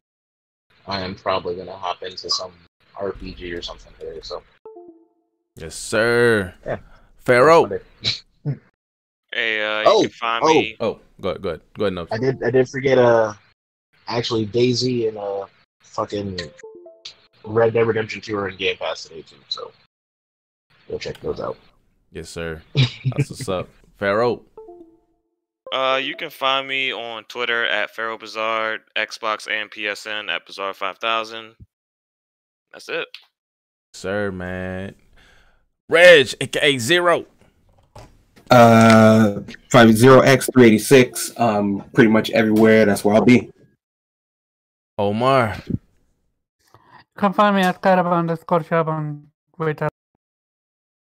[0.85, 2.52] I am probably gonna hop into some
[2.95, 4.19] RPG or something today.
[4.22, 4.43] So
[5.56, 6.53] Yes, sir.
[6.68, 6.77] Yeah.
[7.18, 7.68] Pharaoh.
[9.34, 10.53] Hey, uh, you Oh, can find oh.
[10.53, 10.76] me.
[10.80, 12.11] Oh, go ahead, go ahead, go ahead, Nubs.
[12.11, 13.34] I did I did forget uh
[14.07, 15.45] actually DayZ and uh
[15.81, 16.39] fucking
[17.43, 19.38] Red Dead Redemption 2 are in Game Pass today too.
[19.49, 19.72] So
[20.88, 21.57] go check those out.
[22.11, 22.61] Yes, sir.
[22.76, 23.68] That's what's up.
[24.02, 24.41] Pharaoh.
[25.72, 30.73] Uh, you can find me on Twitter at Pharaoh Bizarre, Xbox and PSN at Bizarre
[30.73, 31.53] Five Thousand.
[32.73, 33.07] That's it.
[33.94, 34.95] Sir, man.
[35.88, 37.28] Reg, aka Zero.
[38.49, 39.41] Uh,
[39.72, 41.32] five zero X three eighty six.
[41.38, 42.86] Um, pretty much everywhere.
[42.86, 43.52] That's where I'll be.
[44.98, 45.57] Omar.
[47.15, 49.91] Come find me at Carab underscore shop on Twitter.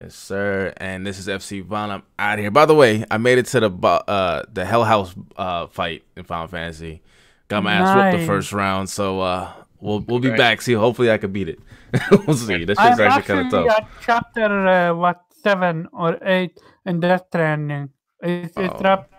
[0.02, 0.73] Yes, sir.
[0.78, 1.91] And this is FC Von.
[1.91, 2.52] I'm out of here.
[2.52, 6.23] By the way, I made it to the uh the Hell House uh fight in
[6.23, 7.02] Final Fantasy.
[7.48, 10.38] Got my ass whooped the first round, so uh we'll we'll be Right.
[10.38, 10.61] back.
[10.61, 11.60] See, hopefully I can beat it.
[12.26, 12.65] we'll see.
[12.65, 13.78] That shit's I'm actually kind of tough.
[13.78, 17.90] at chapter uh, what seven or eight in Death Stranding.
[18.22, 18.80] It's it's Oh.
[18.82, 19.14] wrapped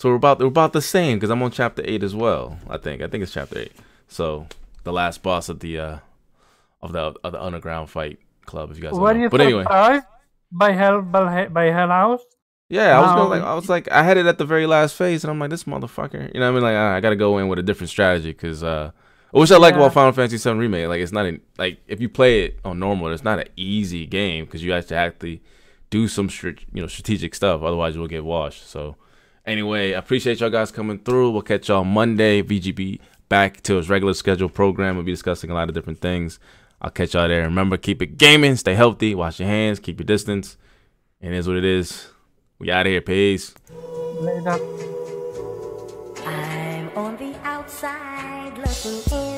[0.00, 2.58] So we're about we're about the same because I'm on chapter eight as well.
[2.68, 3.72] I think I think it's chapter eight.
[4.08, 4.46] So
[4.84, 5.98] the last boss of the uh
[6.82, 8.70] of the of the underground fight club.
[8.70, 9.64] If you guys, Were you but anyway,
[10.52, 12.22] by Hell by, by Hell House?
[12.68, 14.96] yeah, I was going like I was like I had it at the very last
[14.96, 16.32] phase, and I'm like this motherfucker.
[16.34, 16.62] You know what I mean?
[16.62, 18.90] Like ah, I got to go in with a different strategy because uh,
[19.32, 19.80] which I like Yeah.
[19.80, 20.88] about Final Fantasy VII remake.
[20.88, 24.06] Like it's not an, like if you play it on normal, it's not an easy
[24.06, 25.42] game because you have to actually
[25.90, 27.62] do some you know strategic stuff.
[27.62, 28.68] Otherwise, you'll get washed.
[28.68, 28.96] So
[29.44, 31.30] anyway, I appreciate y'all guys coming through.
[31.30, 32.42] We'll catch y'all Monday.
[32.42, 34.96] VGB back to its regular scheduled program.
[34.96, 36.38] We'll be discussing a lot of different things.
[36.84, 37.44] I'll catch y'all there.
[37.44, 40.58] Remember, keep it gaming, stay healthy, wash your hands, keep your distance.
[41.22, 42.08] And it is what it is.
[42.58, 43.00] We out of here.
[43.00, 43.54] Peace.
[44.20, 44.58] Later.
[46.26, 49.33] I'm on the outside looking in,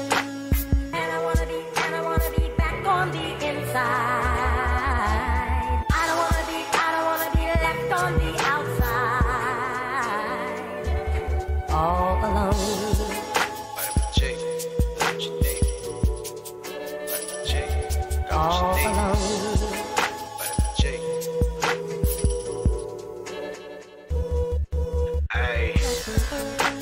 [18.48, 19.18] All alone.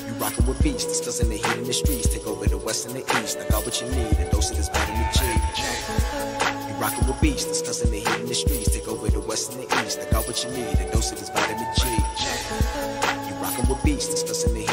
[0.05, 2.07] You rockin' with beats, discussing the heat in the streets.
[2.07, 3.39] Take over the west and the east.
[3.39, 5.25] I got what you need, a dose of this vitamin G.
[6.69, 8.69] You rockin' with beats, discussing the heat in the streets.
[8.71, 9.99] Take over the west and the east.
[9.99, 11.87] I got what you need, a dose of this vitamin G.
[13.27, 14.69] You rockin' with beats, discussing the heat.